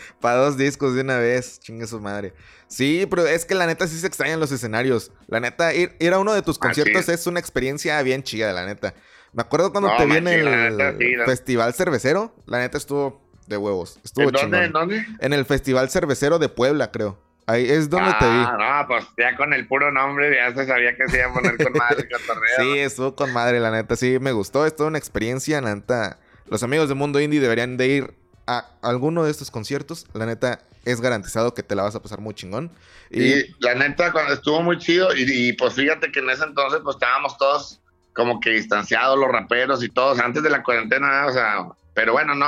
[0.20, 2.34] para dos discos de una vez, chingue su madre.
[2.74, 5.12] Sí, pero es que la neta sí se extrañan los escenarios.
[5.28, 8.94] La neta, ir, a uno de tus conciertos es una experiencia bien chida, la neta.
[9.32, 12.34] Me acuerdo cuando te vi en el Festival Cervecero.
[12.46, 14.00] La neta estuvo de huevos.
[14.02, 14.64] Estuvo ¿En dónde?
[14.64, 15.06] ¿En dónde?
[15.20, 17.16] En el Festival Cervecero de Puebla, creo.
[17.46, 18.42] Ahí es donde te vi.
[18.44, 21.32] Ah, no, pues ya con el puro nombre ya se sabía que se iba a
[21.32, 22.56] poner con madre cotorreo.
[22.58, 23.94] sí, estuvo con madre, la neta.
[23.94, 24.66] Sí, me gustó.
[24.66, 26.18] Es toda una experiencia, la neta.
[26.46, 28.14] Los amigos de Mundo Indie deberían de ir
[28.48, 30.06] a alguno de estos conciertos.
[30.12, 32.70] La neta, es garantizado que te la vas a pasar muy chingón.
[33.10, 36.80] Y, la neta, cuando estuvo muy chido, y, y, pues fíjate que en ese entonces,
[36.82, 37.80] pues estábamos todos
[38.14, 42.34] como que distanciados, los raperos y todos, antes de la cuarentena, o sea, pero bueno,
[42.34, 42.46] no,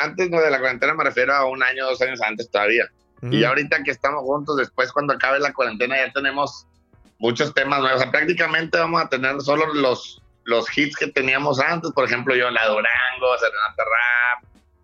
[0.00, 2.84] antes no de la cuarentena me refiero a un año, dos años antes todavía.
[3.22, 6.68] Y ahorita que estamos juntos, después cuando acabe la cuarentena ya tenemos
[7.18, 8.00] muchos temas nuevos.
[8.00, 11.90] O sea, prácticamente vamos a tener solo los, los hits que teníamos antes.
[11.90, 13.82] Por ejemplo, yo, La Durango, Serenata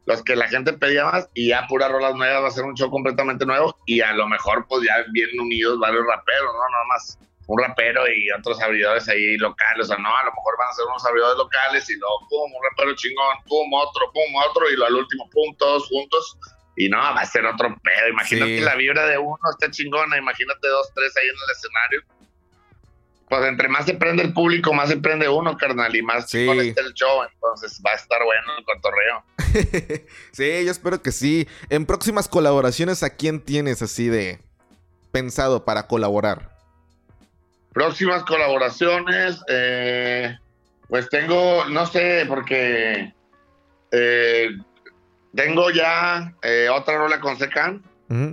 [0.07, 2.75] Los que la gente pedía más y ya puras rolas nuevas va a ser un
[2.75, 6.69] show completamente nuevo y a lo mejor pues ya bien unidos varios raperos, ¿no?
[6.71, 10.55] Nada más un rapero y otros abridores ahí locales, o sea, no, a lo mejor
[10.59, 14.35] van a ser unos abridores locales y luego, pum, un rapero chingón, pum, otro, pum,
[14.49, 16.38] otro, y lo al último, pum, todos juntos,
[16.77, 18.09] y no, va a ser otro pedo.
[18.09, 22.03] Imagínate la vibra de uno está chingona, imagínate dos, tres ahí en el escenario.
[23.35, 26.49] Pues entre más se prende el público, más se prende uno, carnal, y más sí.
[26.49, 30.07] está el show, entonces va a estar bueno el cotorreo.
[30.31, 31.49] sí, yo espero que sí.
[31.68, 34.38] En próximas colaboraciones, ¿a quién tienes así de
[35.11, 36.57] pensado para colaborar?
[37.73, 40.38] Próximas colaboraciones, eh,
[40.87, 43.12] pues tengo, no sé, porque
[43.90, 44.49] eh,
[45.35, 47.83] tengo ya eh, otra rola con Secan.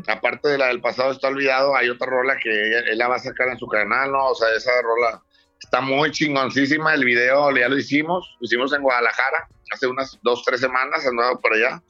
[0.07, 3.19] Aparte de la del pasado está olvidado, hay otra rola que él la va a
[3.19, 4.27] sacar en su canal, ¿no?
[4.27, 5.21] O sea, esa rola
[5.59, 6.93] está muy chingoncísima.
[6.93, 11.37] El video ya lo hicimos, lo hicimos en Guadalajara hace unas dos, tres semanas, andaba
[11.39, 11.81] por allá.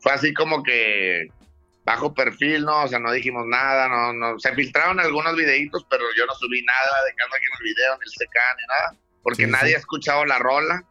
[0.00, 1.28] Fue así como que
[1.84, 2.84] bajo perfil, ¿no?
[2.84, 6.62] O sea, no dijimos nada, no, no, se filtraron algunos videitos, pero yo no subí
[6.62, 9.78] nada de cada aquí en el video, ni el CK, ni nada, porque nadie ha
[9.78, 10.84] escuchado la rola,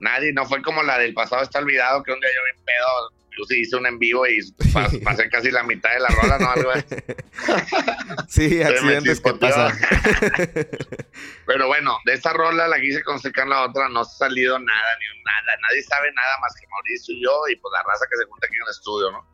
[0.00, 3.17] nadie, no fue como la del pasado está olvidado, que un día yo vi pedo,
[3.38, 4.40] yo sí hice un en vivo y
[5.04, 6.50] pasé casi la mitad de la rola, ¿no?
[6.50, 6.72] Algo
[8.28, 9.78] sí, accidentes que pasan.
[11.46, 15.22] pero bueno, de esa rola la quise con la otra, no ha salido nada, ni
[15.22, 18.24] nada, nadie sabe nada más que Mauricio y yo, y pues la raza que se
[18.24, 19.26] junta aquí en el estudio, ¿no?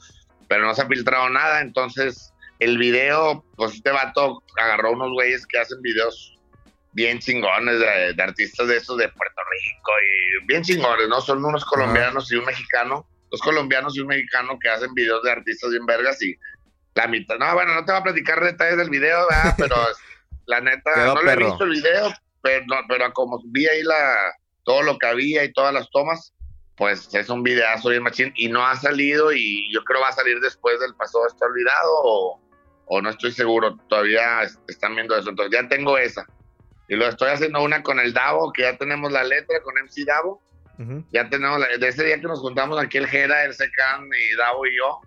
[0.48, 5.46] pero no se ha filtrado nada, entonces el video, pues este vato agarró unos güeyes
[5.46, 6.38] que hacen videos
[6.92, 11.20] bien chingones de, artistas de esos de Puerto Rico y bien chingones, ¿no?
[11.20, 15.32] Son unos colombianos y un mexicano, dos colombianos y un mexicano que hacen videos de
[15.32, 16.36] artistas bien vergas y
[16.94, 19.54] la mitad, no, bueno, no te voy a platicar detalles del video, ¿verdad?
[19.58, 19.76] pero
[20.46, 24.16] la neta, no le he visto el video, pero, pero como vi ahí la,
[24.64, 26.32] todo lo que había y todas las tomas,
[26.76, 30.12] pues es un videazo bien machín y no ha salido y yo creo va a
[30.12, 32.40] salir después del pasado está olvidado o,
[32.86, 36.26] o, no estoy seguro, todavía están viendo eso, entonces ya tengo esa.
[36.88, 40.04] Y lo estoy haciendo una con el Davo, que ya tenemos la letra con MC
[40.04, 40.42] Davo.
[41.12, 44.66] Ya tenemos, de ese día que nos juntamos aquí el Jera, el Secan y Davo
[44.66, 45.00] y yo,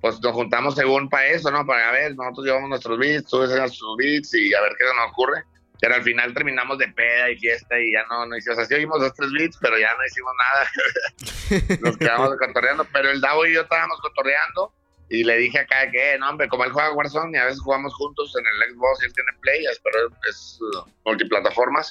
[0.00, 1.66] pues nos juntamos según para eso, ¿no?
[1.66, 5.10] Para ver, nosotros llevamos nuestros beats, tú enseñas sus beats y a ver qué nos
[5.10, 5.44] ocurre.
[5.80, 8.68] Pero al final terminamos de peda y fiesta y ya no, no hicimos, o sea,
[8.68, 11.80] sí oímos dos, tres beats, pero ya no hicimos nada.
[11.80, 14.74] Nos quedamos cotorreando, pero el Davo y yo estábamos cotorreando
[15.10, 17.92] y le dije acá que, no, hombre, como él juega Warzone y a veces jugamos
[17.94, 21.88] juntos en el Xbox y él tiene Play, pero es uh, multiplataformas,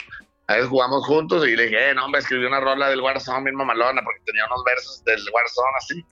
[0.50, 3.44] a veces jugamos juntos y le dije, eh, no, hombre, escribí una rola del Warzone
[3.44, 6.06] bien mamalona porque tenía unos versos del Warzone así.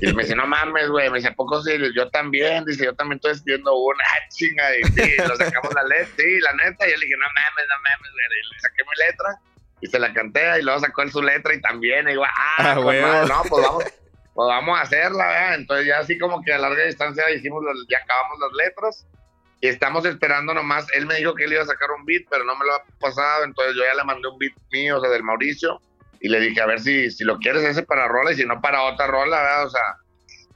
[0.00, 1.10] Y me dice, no mames, güey.
[1.10, 1.72] Me dice, ¿a poco sí?
[1.94, 2.64] Yo también.
[2.64, 4.76] Dice, yo también estoy escribiendo una ah, chinga.
[4.78, 6.14] Y sí, lo sacamos la letra.
[6.16, 6.88] Sí, la neta.
[6.88, 8.40] Y yo le dije, no mames, no mames, güey.
[8.40, 9.40] Y le saqué mi letra.
[9.82, 12.80] y se la canté y luego sacó su letra y también, y digo, ah, ah
[12.82, 13.84] pues, no, pues vamos,
[14.32, 15.54] pues vamos a hacerla, ¿verdad?
[15.56, 19.06] Entonces ya así como que a larga distancia hicimos, ya acabamos las letras
[19.62, 22.44] y estamos esperando nomás, él me dijo que él iba a sacar un beat, pero
[22.44, 25.08] no me lo ha pasado, entonces yo ya le mandé un beat mío, o sea,
[25.08, 25.80] del Mauricio,
[26.20, 28.60] y le dije, a ver si, si lo quieres ese para rola y si no
[28.60, 29.66] para otra rola, ¿verdad?
[29.66, 29.96] O sea,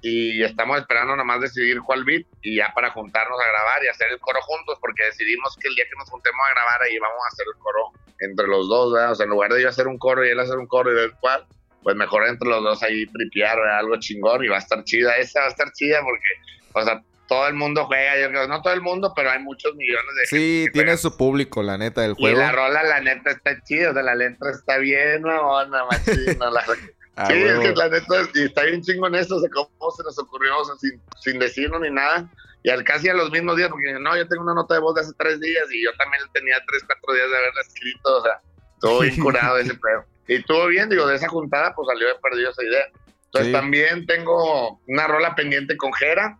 [0.02, 4.08] y estamos esperando nomás decidir cuál beat y ya para juntarnos a grabar y hacer
[4.10, 7.20] el coro juntos, porque decidimos que el día que nos juntemos a grabar ahí vamos
[7.22, 9.12] a hacer el coro entre los dos, ¿verdad?
[9.12, 10.96] O sea, en lugar de yo hacer un coro y él hacer un coro y
[10.96, 11.46] ver cuál,
[11.84, 15.42] pues mejor entre los dos ahí tripear, algo chingón y va a estar chida, esa
[15.42, 16.26] va a estar chida porque,
[16.72, 19.74] o sea, todo el mundo juega, yo creo, no todo el mundo, pero hay muchos
[19.74, 22.36] millones de Sí, tiene su público, la neta, del juego.
[22.36, 26.50] Y la rola, la neta, está chida, o sea, la letra está bien, mamona, machina,
[26.50, 26.64] la...
[27.18, 30.02] Ah, sí, es que la neta, y está bien chingón esto, o sea, cómo se
[30.02, 32.30] nos ocurrió, o sea, sin, sin decirnos ni nada,
[32.62, 34.96] y al casi a los mismos días, porque no, yo tengo una nota de voz
[34.96, 38.22] de hace tres días, y yo también tenía tres, cuatro días de haberla escrito, o
[38.22, 38.40] sea,
[38.82, 40.04] todo bien curado ese pedo.
[40.28, 42.84] Y todo bien, digo, de esa juntada, pues salió de perdido esa idea.
[43.26, 46.38] Entonces también tengo una rola pendiente con Jera,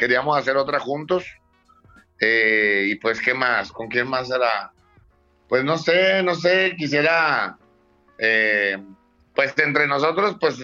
[0.00, 1.26] queríamos hacer otra juntos,
[2.18, 3.70] eh, y pues, ¿qué más?
[3.70, 4.72] ¿Con quién más era?
[5.46, 7.58] Pues no sé, no sé, quisiera...
[8.18, 8.76] Eh,
[9.34, 10.58] pues entre nosotros, pues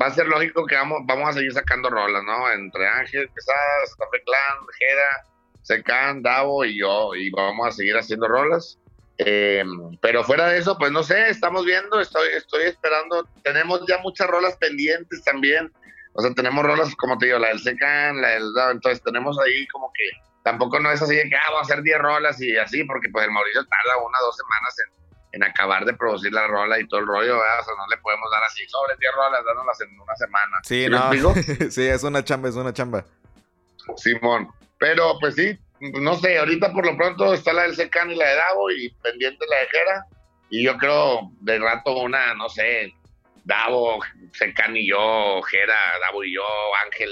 [0.00, 2.50] va a ser lógico que vamos, vamos a seguir sacando rolas, ¿no?
[2.52, 5.26] Entre Ángel, Quesada, Café Clan, Jera,
[5.62, 8.78] Secan, Davo y yo, y vamos a seguir haciendo rolas.
[9.18, 9.64] Eh,
[10.00, 13.28] pero fuera de eso, pues no sé, estamos viendo, estoy, estoy esperando.
[13.42, 15.72] Tenemos ya muchas rolas pendientes también.
[16.12, 19.38] O sea, tenemos rolas, como te digo, la del Secan, la del Davo, entonces tenemos
[19.38, 20.04] ahí como que
[20.42, 23.08] tampoco no es así de que ah, vamos a hacer 10 rolas y así, porque
[23.10, 25.00] pues el Mauricio tarda una o dos semanas en
[25.32, 27.60] en acabar de producir la rola y todo el rollo, ¿verdad?
[27.60, 30.56] O sea, no le podemos dar así sobre 10 rolas, dándolas en una semana.
[30.62, 31.34] Sí, no.
[31.70, 33.04] sí, es una chamba, es una chamba.
[33.96, 34.48] Simón.
[34.78, 38.28] Pero pues sí, no sé, ahorita por lo pronto está la del Secan y la
[38.28, 40.06] de Davo y pendiente la de Jera.
[40.48, 42.92] Y yo creo de rato una, no sé,
[43.44, 44.00] Davo,
[44.32, 46.42] Secan y yo, Jera, Davo y yo,
[46.84, 47.10] Ángel.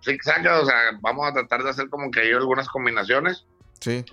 [0.00, 3.46] Sí, o sea, vamos a tratar de hacer como que hay algunas combinaciones.
[3.80, 4.04] Sí.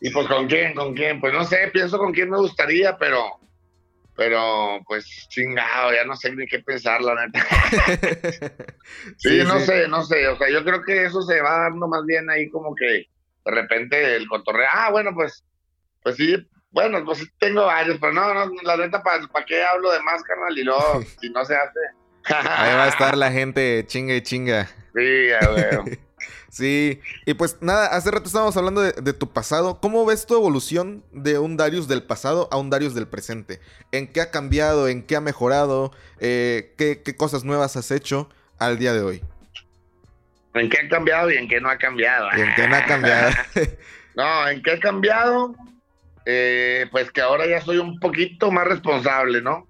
[0.00, 3.38] Y pues con quién, con quién, pues no sé, pienso con quién me gustaría, pero,
[4.14, 7.46] pero pues chingado, ya no sé ni qué pensar, la neta.
[9.16, 12.04] sí, no sé, no sé, o sea, yo creo que eso se va dando más
[12.04, 12.86] bien ahí como que
[13.44, 15.44] de repente el cotorreo, ah, bueno, pues,
[16.02, 16.36] pues sí,
[16.76, 20.22] bueno, pues tengo varios, pero no, no, la neta, ¿para pa qué hablo de más,
[20.22, 20.58] carnal?
[20.58, 21.80] Y luego, si no se hace.
[22.26, 24.66] ahí va a estar la gente chinga y chinga.
[24.94, 25.84] Sí, ya veo.
[26.48, 29.78] Sí, y pues nada, hace rato estábamos hablando de, tu pasado.
[29.78, 33.60] ¿Cómo ves tu evolución de un Darius del pasado a un Darius del presente?
[33.92, 34.88] ¿En qué ha cambiado?
[34.88, 35.92] ¿En qué ha mejorado?
[36.18, 39.22] Eh, ¿qué, cosas nuevas has hecho al día de hoy?
[40.54, 42.32] ¿En qué ha cambiado y en qué no ha cambiado?
[42.32, 43.30] en qué no ha cambiado?
[44.14, 45.54] no, ¿en qué ha cambiado?
[46.28, 49.68] Eh, pues que ahora ya soy un poquito más responsable, ¿no?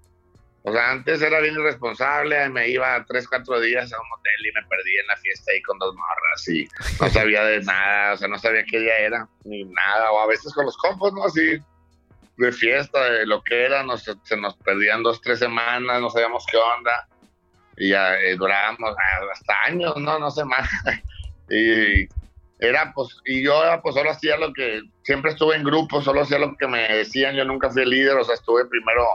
[0.63, 4.53] O sea, antes era bien irresponsable, me iba tres, cuatro días a un hotel y
[4.53, 6.67] me perdí en la fiesta ahí con dos morras y
[6.99, 10.27] no sabía de nada, o sea, no sabía qué día era, ni nada, o a
[10.27, 11.23] veces con los compas, ¿no?
[11.23, 11.57] Así,
[12.37, 16.45] de fiesta, de lo que era, nos, se nos perdían dos, tres semanas, no sabíamos
[16.51, 17.07] qué onda,
[17.77, 20.19] y ya eh, durábamos ah, hasta años, ¿no?
[20.19, 20.67] No sé más.
[21.49, 22.07] y
[22.59, 26.39] era, pues, y yo pues solo hacía lo que, siempre estuve en grupo, solo hacía
[26.39, 29.05] lo que me decían, yo nunca fui líder, o sea, estuve primero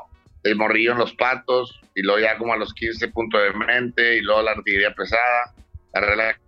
[0.44, 4.16] el morrillo en los patos, y luego ya como a los 15 puntos de mente,
[4.16, 5.54] y luego la artillería pesada,
[5.94, 6.38] la regla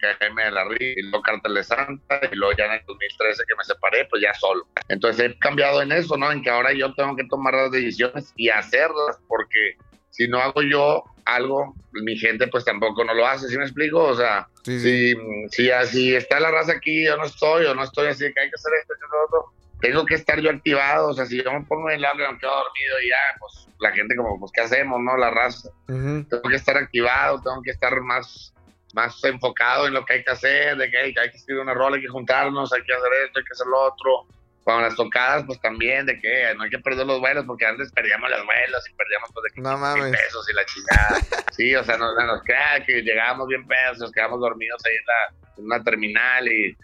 [0.00, 3.54] de la RI, y luego Cartel de Santa, y luego ya en el 2013 que
[3.56, 4.66] me separé, pues ya solo.
[4.88, 6.32] Entonces he cambiado en eso, ¿no?
[6.32, 9.76] En que ahora yo tengo que tomar las decisiones y hacerlas, porque
[10.12, 14.02] si no hago yo algo, mi gente pues tampoco no lo hace, ¿sí me explico?
[14.04, 15.14] O sea, Si,
[15.50, 18.48] si, si está la raza aquí, yo no estoy, o no estoy así, que hay
[18.48, 21.62] que hacer esto, lo otro, tengo que estar yo activado, o sea, si yo me
[21.62, 24.60] pongo en el y me quedo dormido y ya, pues la gente como, pues, ¿qué
[24.60, 25.16] hacemos, no?
[25.16, 25.70] La raza.
[25.86, 28.54] Tengo que estar activado, tengo que estar más,
[28.94, 31.96] más enfocado en lo que hay que hacer, de que hay, que escribir una rola,
[31.96, 34.26] hay que juntarnos, hay que hacer esto, hay que hacer lo otro.
[34.64, 37.90] Con las tocadas, pues también, de que no hay que perder los vuelos, porque antes
[37.92, 41.20] perdíamos los vuelos y perdíamos pues, de no pesos y la chingada.
[41.52, 45.06] sí, o sea, nos, nos queda que llegábamos bien pesos, nos quedamos dormidos ahí en,
[45.06, 46.76] la, en una terminal y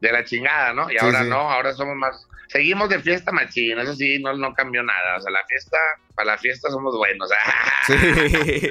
[0.00, 0.90] de la chingada, ¿no?
[0.90, 4.82] Y ahora no, ahora somos más seguimos de fiesta machín, eso sí, no, no cambió
[4.82, 5.16] nada.
[5.16, 5.78] O sea, la fiesta,
[6.14, 7.30] para la fiesta somos buenos.
[7.86, 7.94] sí,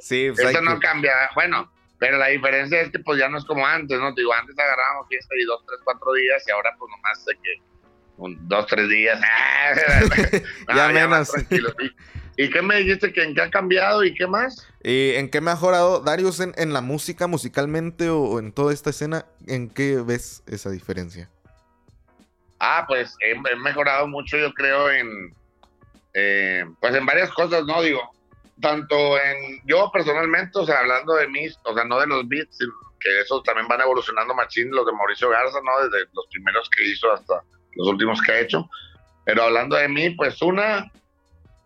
[0.00, 1.12] sí pues Eso no cambia.
[1.34, 4.12] Bueno, pero la diferencia es que pues ya no es como antes, ¿no?
[4.14, 7.73] Digo, antes agarrábamos fiesta y dos, tres, cuatro días y ahora pues nomás de que
[8.16, 9.20] un, dos, tres días.
[10.74, 11.30] ya menos.
[12.36, 14.66] ¿Y qué me dijiste que en qué ha cambiado y qué más?
[14.82, 18.90] ¿Y en qué ha mejorado Darius en, en la música, musicalmente o en toda esta
[18.90, 19.26] escena?
[19.46, 21.30] ¿En qué ves esa diferencia?
[22.58, 25.34] Ah, pues he, mejorado mucho, yo creo, en,
[26.14, 27.82] eh, pues en varias cosas, ¿no?
[27.82, 28.00] Digo,
[28.60, 32.58] tanto en, yo personalmente, o sea, hablando de mí, o sea, no de los beats,
[33.00, 35.86] que esos también van evolucionando machín, los de Mauricio Garza, ¿no?
[35.86, 37.42] Desde los primeros que hizo hasta
[37.76, 38.68] los últimos que ha hecho.
[39.24, 40.90] Pero hablando de mí, pues una,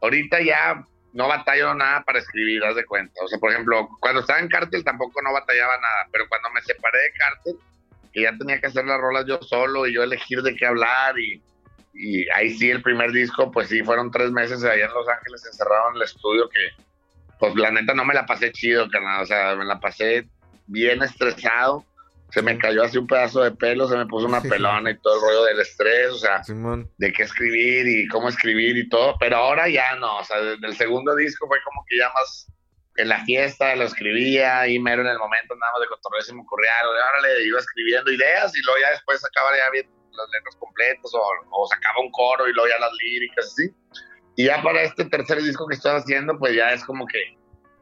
[0.01, 3.21] ahorita ya no batallo nada para escribir, haz de cuenta.
[3.25, 6.63] O sea, por ejemplo, cuando estaba en cártel tampoco no batallaba nada, pero cuando me
[6.63, 7.57] separé de cártel,
[8.13, 11.19] que ya tenía que hacer las rolas yo solo y yo elegir de qué hablar
[11.19, 11.43] y,
[11.95, 15.45] y ahí sí el primer disco, pues sí, fueron tres meses allá en Los Ángeles
[15.45, 16.85] encerrado en el estudio que,
[17.39, 20.29] pues la neta no me la pasé chido, carnal, o sea, me la pasé
[20.67, 21.85] bien estresado
[22.31, 25.17] se me cayó así un pedazo de pelo, se me puso una pelona y todo
[25.17, 26.43] el rollo del estrés, o sea,
[26.99, 30.67] de qué escribir y cómo escribir y todo, pero ahora ya no, o sea, desde
[30.67, 32.47] el segundo disco fue como que ya más
[32.97, 36.35] en la fiesta lo escribía y mero en el momento nada más de cotorreo se
[36.35, 39.87] me ocurría ahora le iba escribiendo ideas y luego ya después sacaba ya bien
[40.19, 43.71] los letras completos o, o sacaba un coro y luego ya las líricas así.
[44.37, 47.38] Y ya para este tercer disco que estoy haciendo, pues ya es como que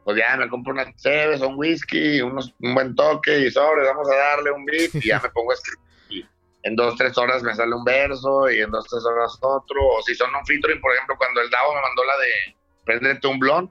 [0.07, 4.09] pues ya me compro una cerveza, un whisky, unos, un buen toque y sobre, vamos
[4.09, 6.25] a darle un beat y ya me pongo a escribir.
[6.63, 9.85] En dos, tres horas me sale un verso y en dos, tres horas otro.
[9.85, 13.27] O si son un featuring, por ejemplo, cuando el Davo me mandó la de Prendete
[13.27, 13.69] un blond,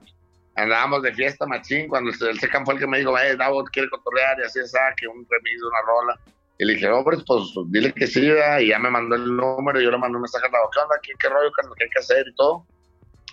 [0.55, 3.89] andábamos de fiesta, machín, cuando el Secan fue el que me dijo, eh, Davo quiere
[3.89, 6.19] cotorrear y así es, que un remix una rola.
[6.59, 9.85] Y le dije, hombre, pues dile que sí, y ya me mandó el número, y
[9.85, 10.95] yo le mandé un mensaje a Davo, ¿qué onda?
[11.01, 11.51] ¿Qué, qué rollo?
[11.51, 12.27] ¿Qué hay que hacer?
[12.27, 12.63] Y todo.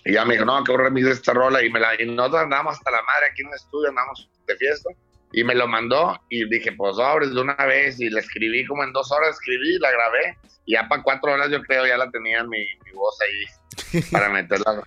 [0.05, 1.63] Y ya me dijo, no, que un remix de esta rola.
[1.63, 4.57] Y, me la, y nosotros andábamos hasta la madre aquí en el estudio, andamos de
[4.57, 4.91] fiesta.
[5.33, 7.99] Y me lo mandó y dije, pues sobres de una vez.
[7.99, 10.39] Y la escribí como en dos horas, escribí, la grabé.
[10.67, 14.29] Y ya para cuatro horas yo creo ya la tenía mi, mi voz ahí para
[14.29, 14.83] meterla.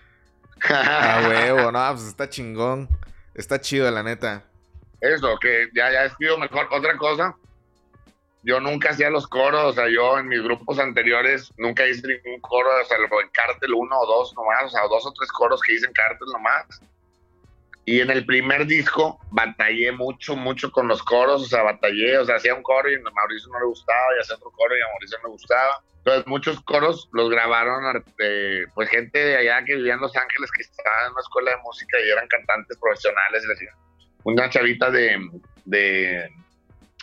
[0.69, 2.88] ah, huevo, no, pues está chingón.
[3.34, 4.43] Está chido, la neta.
[5.01, 6.67] Eso, que ya, ya escribo mejor.
[6.71, 7.36] Otra cosa,
[8.47, 12.39] yo nunca hacía los coros, o sea, yo en mis grupos anteriores nunca hice ningún
[12.39, 15.62] coro, o sea, en Cártel uno o dos nomás, o sea, dos o tres coros
[15.62, 16.65] que hice en Cártel nomás.
[17.83, 22.23] Y en el primer disco batallé mucho, mucho con los coros, o sea, batallé, o
[22.23, 24.81] sea, hacía un coro y a Mauricio no le gustaba, y hacía otro coro y
[24.81, 25.83] a Mauricio no le gustaba.
[25.97, 30.49] Entonces, muchos coros los grabaron, eh, pues, gente de allá que vivía en Los Ángeles,
[30.55, 33.75] que estaba en una escuela de música y eran cantantes profesionales, y decían,
[34.23, 36.29] una chavita de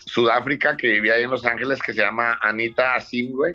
[0.07, 3.55] Sudáfrica que vivía ahí en Los Ángeles que se llama Anita Asim, güey,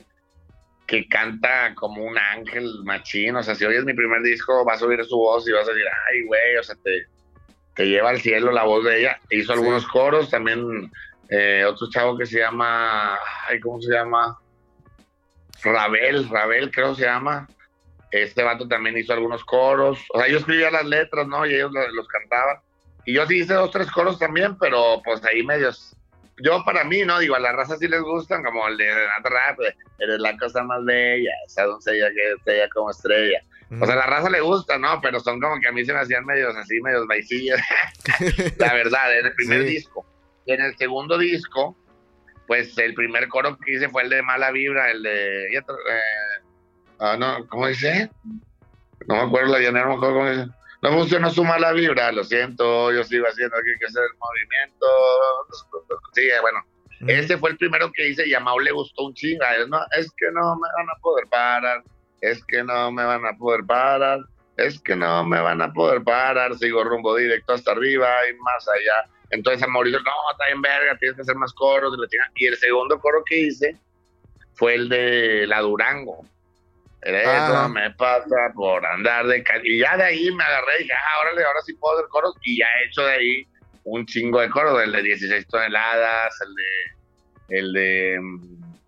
[0.87, 3.35] que canta como un ángel machín.
[3.35, 5.71] O sea, si oyes mi primer disco, vas a oír su voz y vas a
[5.71, 7.07] decir, ay, güey, o sea, te,
[7.75, 9.19] te lleva al cielo la voz de ella.
[9.29, 10.91] Hizo algunos coros, también
[11.29, 14.37] eh, otro chavo que se llama, ay, ¿cómo se llama?
[15.63, 17.47] Rabel, Rabel creo se llama.
[18.11, 19.99] Este vato también hizo algunos coros.
[20.11, 21.45] O sea, yo escribía las letras, ¿no?
[21.45, 22.57] Y ellos los, los cantaban.
[23.05, 25.95] Y yo sí hice dos, tres coros también, pero pues ahí medios
[26.41, 27.19] yo para mí, ¿no?
[27.19, 29.59] Digo, a la raza sí les gustan, como el de Renato Rap,
[29.99, 33.41] eres la cosa más bella, esa doncella que estrella como estrella.
[33.79, 34.99] O sea, a la raza le gusta, ¿no?
[35.01, 37.61] Pero son como que a mí se me hacían medios así, medios vaicillas.
[38.57, 40.05] la verdad, en el primer disco.
[40.45, 41.77] Y en el segundo disco,
[42.47, 45.45] pues el primer coro que hice fue el de Mala Vibra, el de...
[45.55, 45.61] Eh,
[46.99, 48.09] ah, no, ¿Cómo dice?
[49.07, 52.11] No me acuerdo la llanera, no me acuerdo cómo dice no funcionó su mala vibra,
[52.11, 54.85] lo siento, yo sigo haciendo aquí que hacer el movimiento.
[56.13, 56.59] Sí, bueno,
[57.07, 59.47] ese fue el primero que hice y a Mau le gustó un chinga.
[59.67, 61.83] No, es que no me van a poder parar,
[62.21, 64.19] es que no me van a poder parar,
[64.57, 68.67] es que no me van a poder parar, sigo rumbo directo hasta arriba y más
[68.67, 69.09] allá.
[69.31, 71.93] Entonces a Mauricio, no, está bien verga, tienes que hacer más coros.
[72.35, 73.77] Y el segundo coro que hice
[74.53, 76.25] fue el de La Durango
[77.01, 77.69] eso ah.
[77.69, 81.43] me pasa por andar de Y ya de ahí me agarré y dije, ah, órale,
[81.43, 82.35] ahora sí puedo hacer coros.
[82.43, 83.47] Y ya he hecho de ahí
[83.83, 88.19] un chingo de coros, el de 16 toneladas, el de, el de,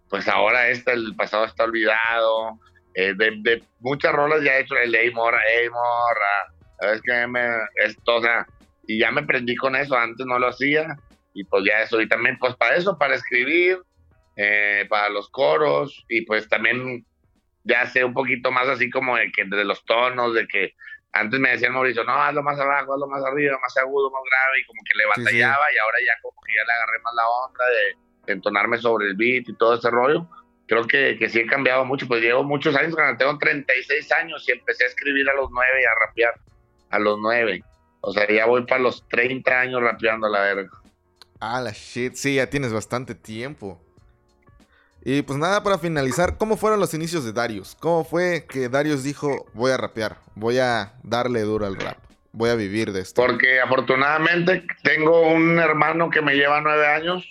[0.10, 2.60] pues ahora este, el pasado está olvidado.
[2.94, 6.54] Eh, de, muchas rolas ya he hecho el de Ey Morra, Ey Morra.
[6.80, 7.48] ¿Sabes que Me,
[7.86, 8.46] esto, o sea,
[8.88, 10.98] y ya me prendí con eso, antes no lo hacía.
[11.34, 13.80] Y pues ya eso, y también pues para eso, para escribir,
[14.36, 17.06] eh, para los coros, y pues también
[17.64, 20.74] ya sé un poquito más así como de que de los tonos, de que
[21.14, 24.60] antes me decían Mauricio, no, hazlo más abajo, hazlo más arriba, más agudo, más grave,
[24.62, 27.28] y como que le batallaba, y ahora ya como que ya le agarré más la
[27.28, 30.28] onda de, entonarme sobre el beat y todo ese rollo.
[30.68, 34.54] Creo que, que sí he cambiado mucho, pues llevo muchos años, tengo 36 años y
[34.54, 36.34] empecé a escribir a los 9 y a rapear
[36.92, 37.62] a los 9.
[38.02, 40.70] O sea, ya voy para los 30 años rapeando la verga.
[41.40, 43.82] Ah, la shit, sí, ya tienes bastante tiempo.
[45.04, 47.76] Y pues nada, para finalizar, ¿cómo fueron los inicios de Darius?
[47.80, 51.98] ¿Cómo fue que Darius dijo, voy a rapear, voy a darle duro al rap,
[52.32, 53.20] voy a vivir de esto?
[53.20, 57.26] Porque afortunadamente tengo un hermano que me lleva nueve años,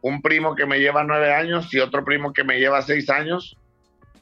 [0.00, 3.56] un primo que me lleva nueve años y otro primo que me lleva seis años.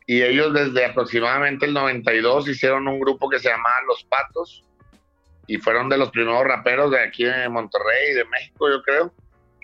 [0.07, 4.63] y ellos desde aproximadamente el 92 hicieron un grupo que se llamaba Los Patos
[5.47, 9.13] y fueron de los primeros raperos de aquí de Monterrey, de México, yo creo.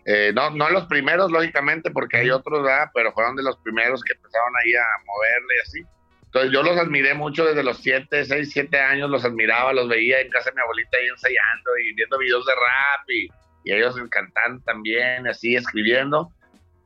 [0.07, 2.90] Eh, no, no los primeros, lógicamente, porque hay otros, ¿verdad?
[2.94, 6.01] Pero fueron de los primeros que empezaron ahí a moverle y así.
[6.24, 10.20] Entonces yo los admiré mucho desde los 7, 6, 7 años, los admiraba, los veía
[10.20, 13.28] en casa de mi abuelita ahí ensayando y viendo videos de rap y,
[13.64, 16.32] y ellos cantando también, así, escribiendo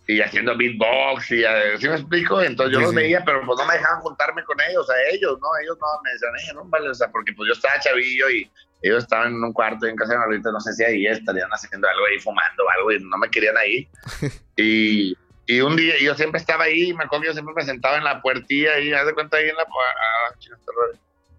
[0.07, 3.75] y haciendo beatbox y así me explico, entonces yo los veía, pero pues no me
[3.75, 5.49] dejaban juntarme con ellos, a ellos, ¿no?
[5.63, 8.51] Ellos no me decían, eh, no, vale, o sea, porque pues yo estaba chavillo y
[8.89, 11.89] ellos estaban en un cuarto en casa de Margarita, no sé si ahí estarían haciendo
[11.89, 13.89] algo ahí, fumando algo, y no me querían ahí.
[14.57, 15.17] y,
[15.47, 18.21] y un día, yo siempre estaba ahí, me acuerdo, yo siempre me sentaba en la
[18.21, 20.35] puertilla ahí, haz de cuenta ahí en la, ah,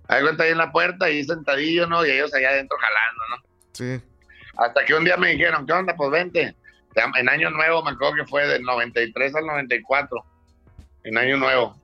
[0.07, 2.05] haz de cuenta ahí en la puerta, ahí sentadillo, ¿no?
[2.05, 3.49] Y ellos allá adentro jalando, ¿no?
[3.73, 4.01] Sí.
[4.57, 5.95] Hasta que un día me dijeron, ¿qué onda?
[5.95, 6.55] Pues vente
[7.15, 10.25] en Año Nuevo, me acuerdo que fue del 93 al 94.
[11.03, 11.75] En Año Nuevo.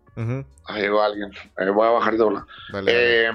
[0.65, 1.31] Ahí llegó alguien.
[1.57, 2.45] Ahí voy a bajar de una.
[2.87, 3.31] Eh,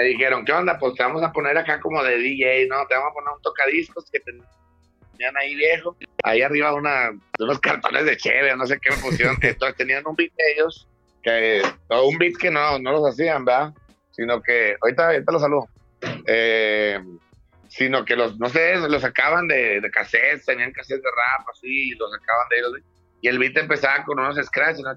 [0.00, 0.78] me dijeron, ¿qué onda?
[0.78, 2.86] Pues te vamos a poner acá como de DJ, ¿no?
[2.86, 5.94] Te vamos a poner un tocadiscos que tenían ahí viejo.
[6.22, 9.36] Ahí arriba una, de unos cartones de cheve, no sé qué me pusieron.
[9.42, 10.88] Entonces tenían un beat de ellos,
[11.22, 13.74] que, o un beat que no, no los hacían, ¿verdad?
[14.12, 15.68] Sino que, ahorita, ahorita los saludo.
[16.26, 16.98] Eh,
[17.68, 21.90] sino que los, no sé, los sacaban de, de cassettes, tenían cassettes de rap, así,
[21.90, 22.72] y los sacaban de ellos.
[23.22, 24.92] Y el beat empezaba con unos scratches, ¿no?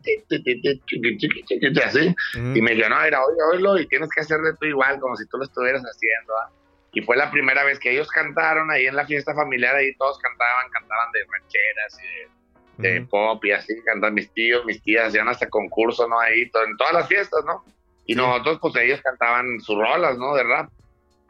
[1.84, 2.16] así.
[2.36, 5.28] Y me dijo, no, era, oye, oílo, y tienes que hacerle tú igual, como si
[5.28, 6.34] tú lo estuvieras haciendo.
[6.38, 6.52] ¿ah?
[6.94, 10.18] Y fue la primera vez que ellos cantaron ahí en la fiesta familiar, ahí todos
[10.20, 15.28] cantaban, cantaban de rancheras y de, pop y así, cantaban mis tíos, mis tías, hacían
[15.28, 16.20] hasta concurso, ¿no?
[16.20, 17.64] Ahí, en todas las fiestas, ¿no?
[18.06, 20.34] Y nosotros, pues ellos cantaban sus rolas, ¿no?
[20.36, 20.70] De rap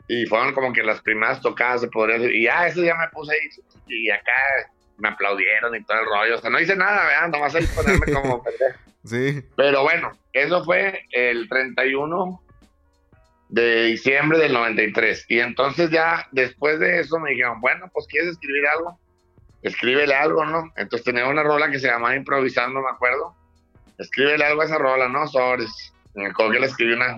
[0.07, 2.35] y fueron como que las primeras tocadas, se podría decir.
[2.35, 3.49] Y ya, eso ya me puse ahí.
[3.87, 4.31] Y acá
[5.03, 6.35] me aplaudieron y todo el rollo.
[6.37, 7.27] O sea, no hice nada, ¿verdad?
[7.27, 8.43] Nomás ahí ponerme como
[9.05, 9.43] Sí.
[9.57, 12.41] Pero bueno, eso fue el 31
[13.49, 15.25] de diciembre del 93.
[15.27, 18.97] Y entonces ya después de eso me dijeron, bueno, pues ¿quieres escribir algo?
[19.61, 20.71] Escríbele algo, ¿no?
[20.77, 23.35] Entonces tenía una rola que se llamaba Improvisando, me acuerdo.
[23.97, 25.27] Escríbele algo a esa rola, ¿no?
[25.27, 25.93] Sobres.
[26.13, 27.17] Me acuerdo que le escribí una,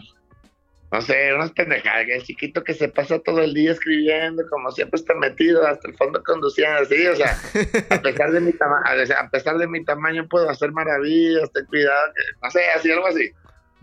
[0.95, 4.97] no sé, unas pendejadas, el chiquito que se pasa todo el día escribiendo, como siempre
[4.97, 7.37] está metido, hasta el fondo conduciendo así, o sea,
[7.89, 8.83] a pesar de mi tamaño,
[9.19, 13.29] a pesar de mi tamaño puedo hacer maravillas, ten cuidado, no sé, así, algo así.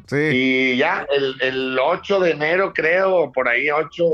[0.07, 0.17] Sí.
[0.17, 4.05] Y ya, el, el 8 de enero creo, por ahí 8,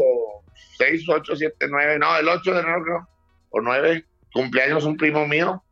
[0.78, 3.08] 6, 8, 7, 9, no, el 8 de enero creo,
[3.50, 5.62] o 9, cumpleaños un primo mío,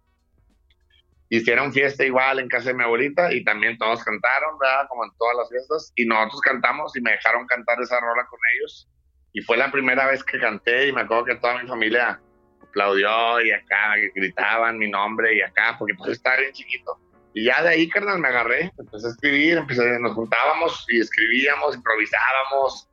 [1.28, 4.86] hicieron fiesta igual en casa de mi abuelita y también todos cantaron, ¿verdad?
[4.88, 5.92] Como en todas las fiestas.
[5.96, 8.88] Y nosotros cantamos y me dejaron cantar esa rola con ellos.
[9.32, 12.20] Y fue la primera vez que canté y me acuerdo que toda mi familia
[12.62, 16.98] aplaudió y acá gritaban mi nombre y acá, porque pues estaba bien chiquito.
[17.34, 21.76] Y ya de ahí, carnal, me agarré, empecé a escribir, empecé, nos juntábamos y escribíamos,
[21.76, 22.88] improvisábamos,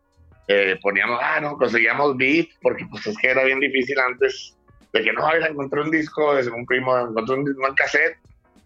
[0.49, 4.57] eh, poníamos, ah, no, conseguíamos beat, porque pues es que era bien difícil antes
[4.93, 8.17] de que no, encontré un disco de un primo, encontré un, un cassette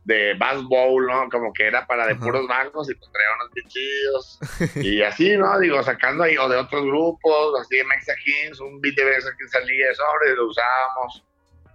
[0.08, 1.28] de Bass Bowl, ¿no?
[1.30, 4.40] Como que era para de puros bancos y pues traía unos bichidos.
[4.76, 5.60] y así, ¿no?
[5.60, 9.30] Digo, sacando ahí, o de otros grupos, así de Mexa Kings, un beat de Mexa
[9.38, 11.24] que salía sobre, lo usábamos.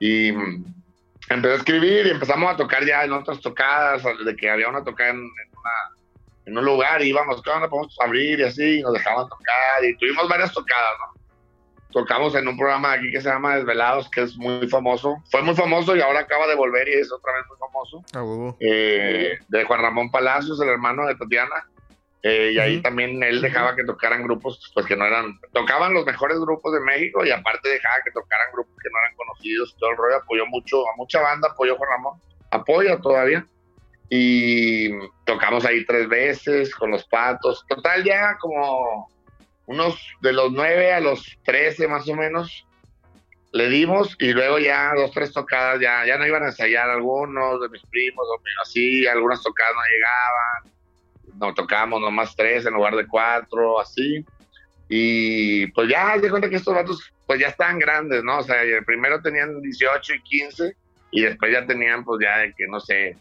[0.01, 0.29] Y
[1.29, 4.83] empecé a escribir y empezamos a tocar ya en otras tocadas, de que había una
[4.83, 6.07] tocada en, una,
[6.47, 7.69] en un lugar, y íbamos, ¿qué onda?
[7.69, 11.12] Podemos abrir y así, y nos dejaban tocar, y tuvimos varias tocadas, ¿no?
[11.93, 15.23] Tocamos en un programa aquí que se llama Desvelados, que es muy famoso.
[15.31, 18.05] Fue muy famoso y ahora acaba de volver y es otra vez muy famoso.
[18.15, 21.69] Ah, eh, de Juan Ramón Palacios, el hermano de Tatiana.
[22.25, 26.07] Eh, y ahí también él dejaba que tocaran grupos, pues que no eran, tocaban los
[26.07, 29.91] mejores grupos de México y aparte dejaba que tocaran grupos que no eran conocidos, todo
[29.91, 32.21] el rollo, apoyó mucho, a mucha banda apoyó Juan Ramón,
[32.51, 33.45] apoya todavía.
[34.09, 34.91] Y
[35.25, 39.09] tocamos ahí tres veces con los patos, total ya como
[39.73, 42.67] unos de los 9 a los 13 más o menos,
[43.53, 47.61] le dimos y luego ya dos, tres tocadas, ya, ya no iban a ensayar algunos
[47.61, 52.97] de mis primos, o así, algunas tocadas no llegaban, no tocábamos nomás tres en lugar
[52.97, 54.25] de cuatro, así.
[54.89, 58.39] Y pues ya, de cuenta que estos vatos pues ya estaban grandes, ¿no?
[58.39, 60.77] O sea, primero tenían 18 y 15
[61.13, 63.17] y después ya tenían pues ya de que no sé,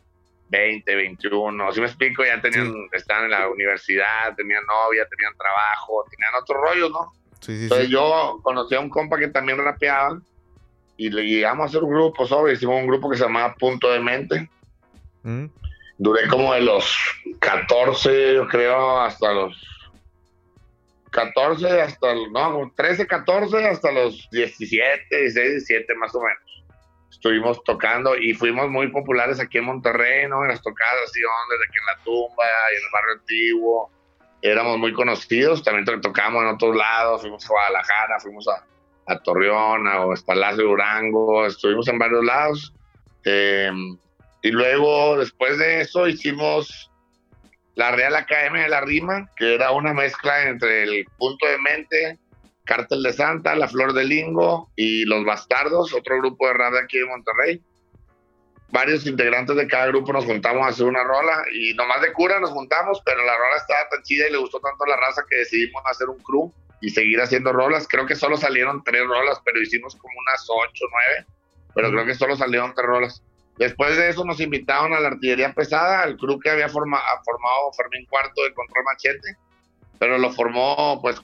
[0.51, 6.05] 20, 21, si me explico, ya tenían, estaban en la universidad, tenían novia, tenían trabajo,
[6.11, 7.13] tenían otro rollo, ¿no?
[7.47, 10.21] Entonces yo conocí a un compa que también rapeaba
[10.97, 13.89] y le llegamos a hacer un grupo sobre, hicimos un grupo que se llamaba Punto
[13.89, 14.49] de Mente.
[15.23, 15.45] Mm.
[15.97, 16.95] Duré como de los
[17.39, 19.55] 14, yo creo, hasta los
[21.11, 26.60] 14, hasta, no, 13, 14, hasta los 17, 16, 17 más o menos.
[27.21, 30.41] Estuvimos tocando y fuimos muy populares aquí en Monterrey, ¿no?
[30.41, 32.43] En las tocadas así, desde que en la tumba
[32.73, 33.91] y en el barrio antiguo.
[34.41, 38.65] Éramos muy conocidos, también tocamos en otros lados, fuimos a Guadalajara, fuimos a,
[39.05, 42.73] a Torreón, a Palacio Durango, estuvimos en varios lados.
[43.23, 43.99] Em,
[44.41, 46.91] y luego, después de eso, hicimos
[47.75, 52.19] la Real Academia de la Rima, que era una mezcla entre el Punto de Mente,
[52.65, 56.99] Cártel de Santa, La Flor de Lingo y Los Bastardos, otro grupo de rap aquí
[56.99, 57.61] de Monterrey.
[58.69, 62.39] Varios integrantes de cada grupo nos juntamos a hacer una rola y nomás de cura
[62.39, 65.23] nos juntamos, pero la rola estaba tan chida y le gustó tanto a la raza
[65.29, 67.87] que decidimos hacer un crew y seguir haciendo rolas.
[67.87, 71.27] Creo que solo salieron tres rolas, pero hicimos como unas ocho, nueve,
[71.75, 73.23] pero creo que solo salieron tres rolas.
[73.57, 77.03] Después de eso nos invitaron a la artillería pesada, al crew que había formado
[77.75, 79.35] Fermín Cuarto de Control Machete,
[80.01, 81.21] pero lo formó pues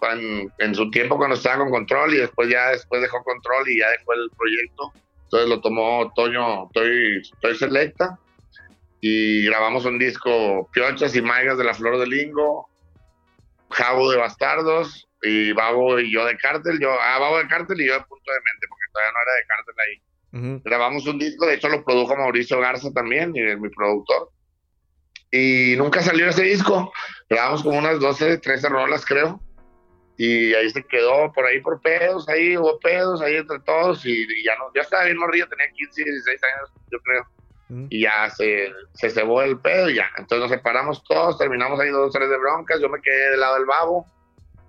[0.59, 3.89] en, su tiempo cuando estaba con Control y después ya después dejó Control y ya
[3.89, 4.93] dejó el proyecto.
[5.23, 8.19] Entonces lo tomó Toño, estoy, estoy selecta
[9.01, 12.69] y grabamos un disco Piochas y Maigas de la Flor de Lingo,
[13.71, 17.87] Jabo de Bastardos y Babo y yo de Cártel, yo, ah, Babo de Cártel y
[17.87, 20.61] yo de Punto de Mente, porque todavía no era de Cártel ahí.
[20.63, 24.29] Grabamos un disco, de hecho lo produjo Mauricio Garza también, y es mi productor.
[25.31, 26.91] Y nunca salió ese disco.
[27.29, 29.41] Grabamos como unas 12, 13 rolas, creo.
[30.17, 34.05] Y ahí se quedó por ahí por pedos, ahí hubo pedos, ahí entre todos.
[34.05, 37.27] Y, ya no, ya estaba bien morrido, tenía 15, 16 años, yo creo.
[37.89, 40.09] Y ya se, se cebó el pedo, y ya.
[40.17, 42.79] Entonces nos separamos todos, terminamos ahí dos, tres de broncas.
[42.79, 44.07] Yo me quedé del lado del babo.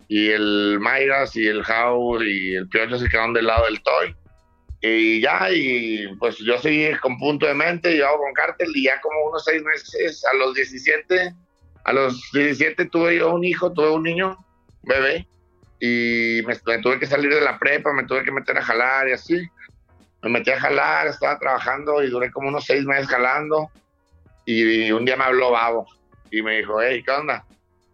[0.09, 4.16] Y el Mayras y el How y el Piocho se quedaron del lado del Toy
[4.81, 9.01] y ya, y pues yo seguí con punto de mente, yo con cártel, y ya
[9.01, 11.35] como unos seis meses, a los 17,
[11.85, 14.39] a los 17 tuve yo un hijo, tuve un niño,
[14.83, 15.26] bebé,
[15.81, 19.12] y me, tuve que salir de la prepa, me tuve que meter a jalar y
[19.12, 19.49] así.
[20.22, 23.70] Me metí a jalar, estaba trabajando y duré como unos seis meses jalando.
[24.45, 25.87] Y, un día me habló Babo
[26.31, 27.45] y me dijo, hey, ¿qué onda?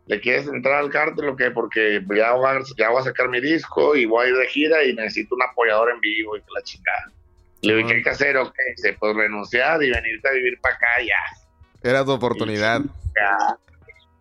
[0.06, 1.50] ¿Le quieres entrar al cártel o qué?
[1.50, 4.46] Porque ya voy, a, ya voy a sacar mi disco y voy a ir de
[4.48, 7.10] gira y necesito un apoyador en vivo y la chingada.
[7.62, 8.36] Le dije, ¿qué hay que hacer?
[8.36, 11.88] Ok, se puede renunciar y venirte a vivir para acá ya.
[11.88, 12.82] Era tu oportunidad.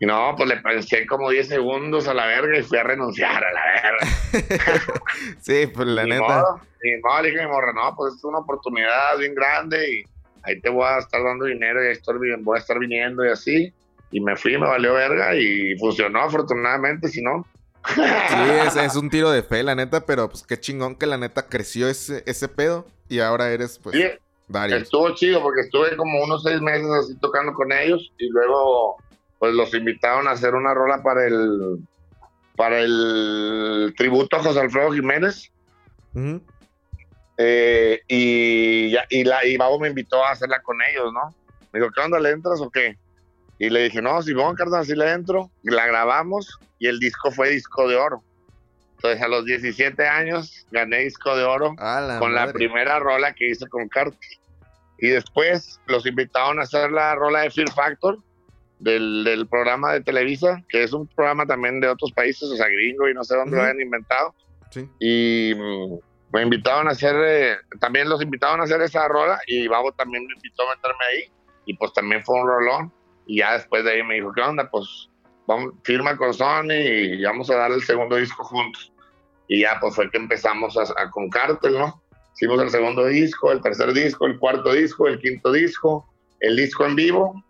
[0.00, 3.44] Y, no, pues le pensé como 10 segundos a la verga y fui a renunciar
[3.44, 4.92] a la verga.
[5.40, 6.22] sí, pues la neta.
[6.22, 10.04] Modo, ni modo, le dije, morra, no, pues es una oportunidad bien grande y
[10.42, 11.98] ahí te voy a estar dando dinero y ahí
[12.40, 13.74] voy a estar viniendo y así
[14.10, 17.46] y me fui, me valió verga y funcionó afortunadamente, si no.
[17.94, 21.48] Sí, es, un tiro de fe, la neta, pero pues qué chingón que la neta
[21.48, 24.04] creció ese, ese pedo y ahora eres pues sí,
[24.70, 28.96] Estuvo chido porque estuve como unos seis meses así tocando con ellos y luego
[29.38, 31.78] pues los invitaron a hacer una rola para el
[32.56, 35.50] para el tributo a José Alfredo Jiménez.
[37.36, 41.34] Eh, y, y, la, y Babo me invitó a hacerla con ellos, ¿no?
[41.72, 42.96] Me dijo, ¿qué onda, le entras o qué?
[43.58, 45.50] Y le dije, no, Simón Cardan, así le entro.
[45.62, 48.22] La grabamos y el disco fue disco de oro.
[48.96, 51.74] Entonces a los 17 años gané disco de oro
[52.18, 54.18] con la primera rola que hice con Cartel.
[54.98, 58.18] Y después los invitaron a hacer la rola de Fear Factor
[58.78, 63.08] del, programa de Televisa, que es un programa también de otros países, o sea, gringo
[63.08, 64.34] y no sé dónde lo habían inventado.
[64.98, 65.98] Y mm,
[66.32, 70.26] me invitaron a hacer, eh, también los invitaron a hacer esa rola y Babo también
[70.26, 71.30] me invitó a meterme ahí.
[71.66, 72.92] Y pues también fue un rolón.
[73.26, 74.68] Y ya después de ahí me dijo, ¿qué onda?
[74.70, 75.08] Pues
[75.46, 78.92] vamos, firma con Sony y vamos a dar el segundo disco juntos.
[79.48, 82.02] Y ya pues fue que empezamos a, con Cartel, ¿no?
[82.34, 86.08] Hicimos el segundo disco, el tercer disco, el cuarto disco, el quinto disco,
[86.40, 87.44] el disco en vivo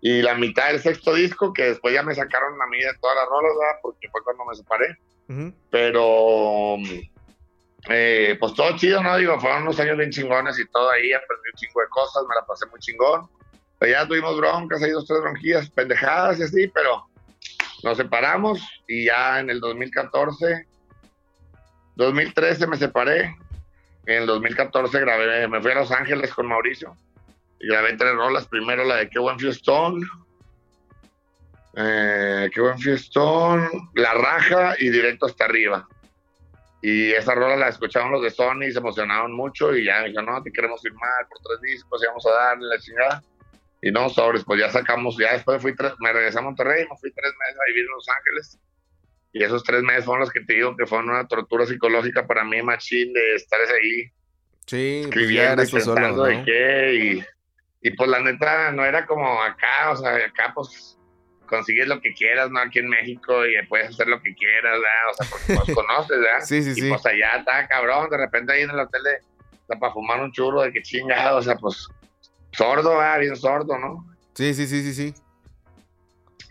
[0.00, 3.16] y la mitad del sexto disco, que después ya me sacaron a mí de todas
[3.16, 3.78] las rolas, ¿verdad?
[3.82, 5.52] Porque fue cuando me separé.
[5.70, 6.76] Pero,
[7.88, 9.16] eh, pues todo chido, ¿no?
[9.16, 12.34] Digo, fueron unos años bien chingones y todo ahí, aprendí un chingo de cosas, me
[12.34, 13.28] la pasé muy chingón.
[13.78, 17.06] Pues ya tuvimos broncas, hay dos, tres bronquillas, pendejadas y así, pero
[17.82, 20.66] nos separamos y ya en el 2014,
[21.96, 23.36] 2013 me separé.
[24.06, 26.96] En el 2014 grabé, me fui a Los Ángeles con Mauricio
[27.58, 28.46] y grabé tres rolas.
[28.46, 30.00] Primero la de Qué buen fiestón,
[31.74, 35.86] eh, Qué buen fiestón, La Raja y Directo hasta arriba.
[36.82, 40.26] Y esa rola la escucharon los de Sony se emocionaron mucho y ya me dijeron,
[40.26, 43.22] no, te queremos firmar por tres discos y vamos a darle la chingada.
[43.82, 47.12] Y no, sobres, pues ya sacamos, ya después fui me regresé a Monterrey, me fui
[47.12, 48.58] tres meses a vivir en Los Ángeles.
[49.32, 52.42] Y esos tres meses fueron los que te digo que fueron una tortura psicológica para
[52.42, 54.10] mí, machín, de estar ahí.
[54.66, 56.94] Sí, pues escribiendo y pensando de qué.
[56.94, 57.24] Y,
[57.88, 60.98] y, pues la neta no era como acá, o sea, acá pues
[61.46, 62.60] consigues lo que quieras, ¿no?
[62.60, 65.10] Aquí en México y puedes hacer lo que quieras, ¿verdad?
[65.10, 66.40] O sea, porque pues conoces, ¿verdad?
[66.40, 69.92] sí, sí, y pues allá está cabrón, de repente ahí en el hotel de para
[69.92, 71.88] fumar un churro de que chingado, o sea, pues
[72.56, 74.06] sordo, ah, bien sordo, ¿no?
[74.34, 75.14] Sí, sí, sí, sí, sí.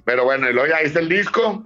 [0.03, 1.64] Pero bueno, y luego ya hice el disco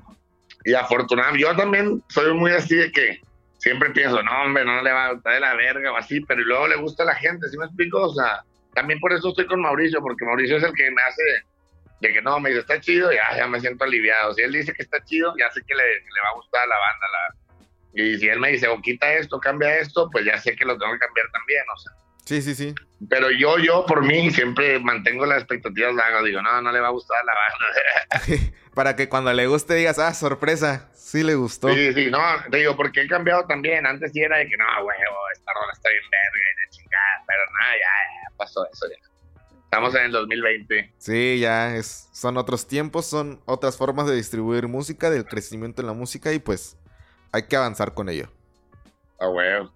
[0.66, 3.22] y afortunadamente, yo también soy muy así de que
[3.58, 6.42] siempre pienso, no, hombre, no le va a gustar de la verga o así, pero
[6.42, 8.02] luego le gusta a la gente, ¿sí me explico?
[8.02, 11.24] O sea, también por eso estoy con Mauricio, porque Mauricio es el que me hace
[12.02, 14.34] de que no, me dice, está chido, ya, ya me siento aliviado.
[14.34, 16.68] Si él dice que está chido, ya sé que le, le va a gustar a
[16.68, 17.08] la banda.
[17.12, 18.02] La...
[18.02, 20.78] Y si él me dice, o quita esto, cambia esto, pues ya sé que lo
[20.78, 21.92] tengo que cambiar también, o sea.
[22.26, 22.76] Sí, sí, sí.
[23.08, 26.24] Pero yo, yo, por mí, siempre mantengo las expectativas largas.
[26.26, 28.54] Digo, no, no le va a gustar a la banda.
[28.76, 31.70] Para que cuando le guste digas, ah, sorpresa, sí le gustó.
[31.74, 32.20] Sí, sí, no,
[32.52, 33.86] te digo, porque he cambiado también.
[33.86, 37.24] Antes sí era de que, no, huevo, esta rola está bien verga y la chingada.
[37.26, 39.10] Pero nada, ya, ya pasó eso ya.
[39.64, 40.93] Estamos en el 2020.
[40.97, 45.88] Sí, ya es, son otros tiempos, son otras formas de distribuir música, del crecimiento en
[45.88, 46.76] la música y pues
[47.32, 48.32] hay que avanzar con ello.
[49.20, 49.72] Ah, bueno.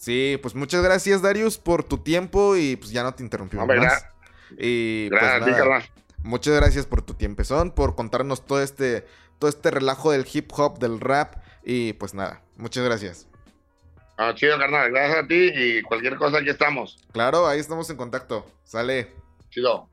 [0.00, 4.06] Sí, pues muchas gracias Darius por tu tiempo y pues ya no te interrumpimos más.
[4.56, 5.90] Y pues, gracias,
[6.22, 9.06] muchas gracias por tu tiempo, son por contarnos todo este
[9.38, 13.28] todo este relajo del hip hop, del rap y pues nada, muchas gracias.
[14.16, 14.90] Ah, chido, carnal.
[14.90, 16.98] Gracias a ti y cualquier cosa aquí estamos.
[17.12, 18.46] Claro, ahí estamos en contacto.
[18.64, 19.12] Sale.
[19.50, 19.86] Chido.